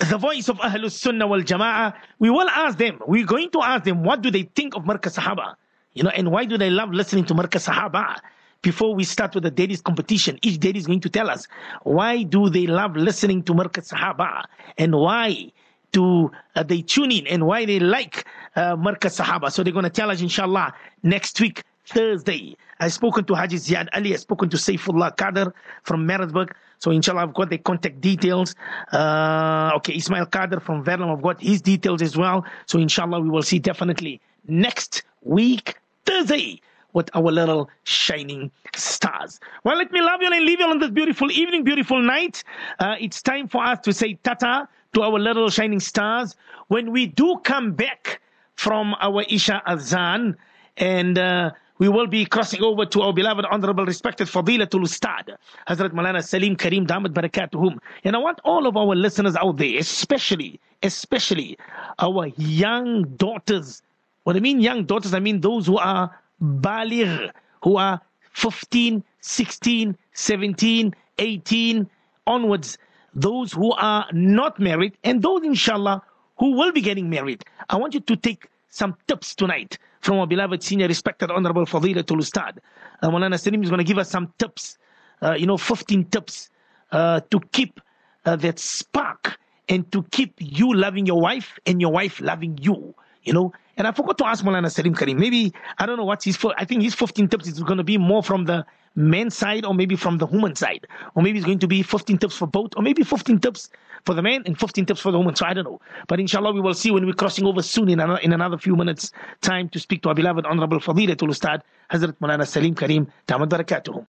the 0.00 0.18
voice 0.18 0.50
of 0.50 0.58
Ahlus 0.58 0.90
Sunnah 0.92 1.26
wal 1.26 1.40
Jama'ah, 1.40 1.94
we 2.18 2.28
will 2.28 2.48
ask 2.50 2.76
them, 2.76 3.00
we're 3.06 3.24
going 3.24 3.50
to 3.52 3.62
ask 3.62 3.84
them, 3.84 4.04
what 4.04 4.20
do 4.20 4.30
they 4.30 4.42
think 4.42 4.76
of 4.76 4.84
Markaz 4.84 5.16
Sahaba? 5.18 5.54
You 5.94 6.02
know, 6.02 6.10
and 6.10 6.30
why 6.30 6.44
do 6.44 6.58
they 6.58 6.68
love 6.68 6.90
listening 6.90 7.24
to 7.24 7.34
Markaz 7.34 7.66
Sahaba? 7.66 8.18
Before 8.60 8.94
we 8.94 9.04
start 9.04 9.34
with 9.34 9.44
the 9.44 9.50
daddy's 9.50 9.80
competition, 9.80 10.38
each 10.42 10.60
daddy 10.60 10.78
is 10.78 10.86
going 10.86 11.00
to 11.00 11.08
tell 11.08 11.30
us, 11.30 11.48
why 11.84 12.24
do 12.24 12.50
they 12.50 12.66
love 12.66 12.96
listening 12.96 13.42
to 13.44 13.54
Markaz 13.54 13.90
Sahaba? 13.90 14.44
And 14.76 14.94
why 14.94 15.52
do 15.92 16.30
uh, 16.54 16.62
they 16.64 16.82
tune 16.82 17.10
in? 17.10 17.26
And 17.26 17.46
why 17.46 17.64
they 17.64 17.80
like 17.80 18.26
uh, 18.56 18.76
Sahaba? 18.76 19.50
So 19.50 19.62
they're 19.64 19.72
going 19.72 19.84
to 19.84 19.90
tell 19.90 20.10
us, 20.10 20.20
inshallah, 20.20 20.74
next 21.02 21.40
week, 21.40 21.64
Thursday. 21.88 22.56
I've 22.80 22.92
spoken 22.92 23.24
to 23.24 23.34
Haji 23.34 23.56
Ziad 23.56 23.88
Ali, 23.92 24.14
I've 24.14 24.20
spoken 24.20 24.48
to 24.50 24.56
Saifullah 24.56 25.16
Kader 25.16 25.52
from 25.82 26.06
Maritzburg. 26.06 26.54
So 26.78 26.90
inshallah, 26.90 27.22
I've 27.22 27.34
got 27.34 27.50
the 27.50 27.58
contact 27.58 28.00
details. 28.00 28.54
Uh, 28.92 29.72
okay, 29.76 29.96
Ismail 29.96 30.26
Kader 30.26 30.60
from 30.60 30.84
Verlam, 30.84 31.12
I've 31.12 31.22
got 31.22 31.40
his 31.40 31.60
details 31.60 32.02
as 32.02 32.16
well. 32.16 32.44
So 32.66 32.78
inshallah, 32.78 33.20
we 33.20 33.30
will 33.30 33.42
see 33.42 33.58
definitely 33.58 34.20
next 34.46 35.02
week, 35.22 35.76
Thursday, 36.06 36.60
with 36.92 37.10
our 37.14 37.32
little 37.32 37.68
shining 37.84 38.50
stars. 38.74 39.40
Well, 39.64 39.76
let 39.76 39.90
me 39.90 40.00
love 40.00 40.22
you 40.22 40.30
and 40.30 40.44
leave 40.44 40.60
you 40.60 40.66
on 40.66 40.78
this 40.78 40.90
beautiful 40.90 41.30
evening, 41.32 41.64
beautiful 41.64 42.00
night. 42.00 42.44
Uh, 42.78 42.94
it's 43.00 43.22
time 43.22 43.48
for 43.48 43.62
us 43.64 43.80
to 43.80 43.92
say 43.92 44.14
tata 44.22 44.68
to 44.94 45.02
our 45.02 45.18
little 45.18 45.50
shining 45.50 45.80
stars. 45.80 46.36
When 46.68 46.92
we 46.92 47.06
do 47.06 47.38
come 47.44 47.72
back 47.72 48.20
from 48.54 48.94
our 49.00 49.24
Isha 49.28 49.62
Azan, 49.66 50.36
and 50.78 51.18
uh, 51.18 51.50
we 51.78 51.88
will 51.88 52.06
be 52.06 52.24
crossing 52.26 52.62
over 52.62 52.84
to 52.86 53.02
our 53.02 53.12
beloved, 53.12 53.44
honorable, 53.50 53.86
respected 53.86 54.26
Fadilatul 54.26 54.82
Ustad, 54.82 55.36
Hazrat 55.68 55.90
Malana 55.90 56.22
Salim 56.22 56.56
Karim 56.56 56.86
Damat 56.86 57.14
Barakatuhum. 57.14 57.78
And 58.04 58.16
I 58.16 58.18
want 58.18 58.40
all 58.44 58.66
of 58.66 58.76
our 58.76 58.94
listeners 58.94 59.36
out 59.36 59.56
there, 59.58 59.78
especially, 59.78 60.60
especially 60.82 61.56
our 61.98 62.26
young 62.36 63.04
daughters. 63.16 63.82
What 64.24 64.36
I 64.36 64.40
mean 64.40 64.60
young 64.60 64.84
daughters, 64.84 65.14
I 65.14 65.20
mean 65.20 65.40
those 65.40 65.66
who 65.66 65.78
are 65.78 66.10
baligh, 66.42 67.30
who 67.62 67.76
are 67.76 68.00
15, 68.32 69.02
16, 69.20 69.96
17, 70.12 70.94
18 71.18 71.90
onwards. 72.26 72.78
Those 73.14 73.52
who 73.52 73.72
are 73.72 74.06
not 74.12 74.60
married 74.60 74.96
and 75.02 75.22
those, 75.22 75.42
inshallah, 75.44 76.02
who 76.38 76.52
will 76.52 76.72
be 76.72 76.80
getting 76.80 77.08
married. 77.10 77.44
I 77.68 77.76
want 77.76 77.94
you 77.94 78.00
to 78.00 78.16
take 78.16 78.48
some 78.68 78.96
tips 79.06 79.34
tonight 79.34 79.78
from 80.00 80.18
our 80.18 80.26
beloved 80.26 80.62
senior 80.62 80.86
respected 80.86 81.30
honorable 81.30 81.66
Fadilatul 81.66 82.18
Ustad. 82.18 82.60
Uh, 83.02 83.10
Mulana 83.10 83.38
Salim 83.38 83.62
is 83.62 83.70
going 83.70 83.78
to 83.78 83.84
give 83.84 83.98
us 83.98 84.10
some 84.10 84.32
tips, 84.38 84.78
uh, 85.22 85.34
you 85.34 85.46
know, 85.46 85.56
15 85.56 86.04
tips 86.06 86.50
uh, 86.92 87.20
to 87.30 87.40
keep 87.52 87.80
uh, 88.24 88.36
that 88.36 88.58
spark 88.58 89.38
and 89.68 89.90
to 89.92 90.02
keep 90.10 90.34
you 90.38 90.74
loving 90.74 91.06
your 91.06 91.20
wife 91.20 91.58
and 91.66 91.80
your 91.80 91.92
wife 91.92 92.20
loving 92.20 92.58
you, 92.60 92.94
you 93.22 93.32
know, 93.32 93.52
And 93.78 93.86
I 93.86 93.92
forgot 93.92 94.18
to 94.18 94.26
ask 94.26 94.44
Molana 94.44 94.70
Salim 94.70 94.92
Karim. 94.92 95.18
Maybe, 95.18 95.54
I 95.78 95.86
don't 95.86 95.96
know 95.96 96.04
what's 96.04 96.24
his, 96.24 96.36
I 96.56 96.64
think 96.64 96.82
his 96.82 96.96
15 96.96 97.28
tips 97.28 97.46
is 97.46 97.60
going 97.60 97.78
to 97.78 97.84
be 97.84 97.96
more 97.96 98.24
from 98.24 98.44
the 98.44 98.66
men's 98.96 99.36
side 99.36 99.64
or 99.64 99.72
maybe 99.72 99.94
from 99.94 100.18
the 100.18 100.26
woman 100.26 100.56
side. 100.56 100.88
Or 101.14 101.22
maybe 101.22 101.38
it's 101.38 101.46
going 101.46 101.60
to 101.60 101.68
be 101.68 101.84
15 101.84 102.18
tips 102.18 102.36
for 102.36 102.48
both 102.48 102.72
or 102.76 102.82
maybe 102.82 103.04
15 103.04 103.38
tips 103.38 103.70
for 104.04 104.14
the 104.14 104.22
men 104.22 104.42
and 104.46 104.58
15 104.58 104.84
tips 104.86 105.00
for 105.00 105.12
the 105.12 105.18
woman. 105.18 105.36
So 105.36 105.46
I 105.46 105.54
don't 105.54 105.62
know. 105.62 105.80
But 106.08 106.18
inshallah, 106.18 106.52
we 106.52 106.60
will 106.60 106.74
see 106.74 106.90
when 106.90 107.06
we're 107.06 107.12
crossing 107.12 107.46
over 107.46 107.62
soon 107.62 107.88
in 107.88 108.00
another, 108.00 108.20
in 108.20 108.32
another 108.32 108.58
few 108.58 108.74
minutes 108.74 109.12
time 109.42 109.68
to 109.68 109.78
speak 109.78 110.02
to 110.02 110.08
our 110.08 110.14
beloved 110.14 110.44
Honorable 110.44 110.80
Fadilatul 110.80 111.28
Ustad, 111.28 111.62
Hazrat 111.92 112.14
Molana 112.20 112.46
Salim 112.48 112.74
Karim, 112.74 113.06
Damat 113.28 113.48
Barakatuhum. 113.48 114.04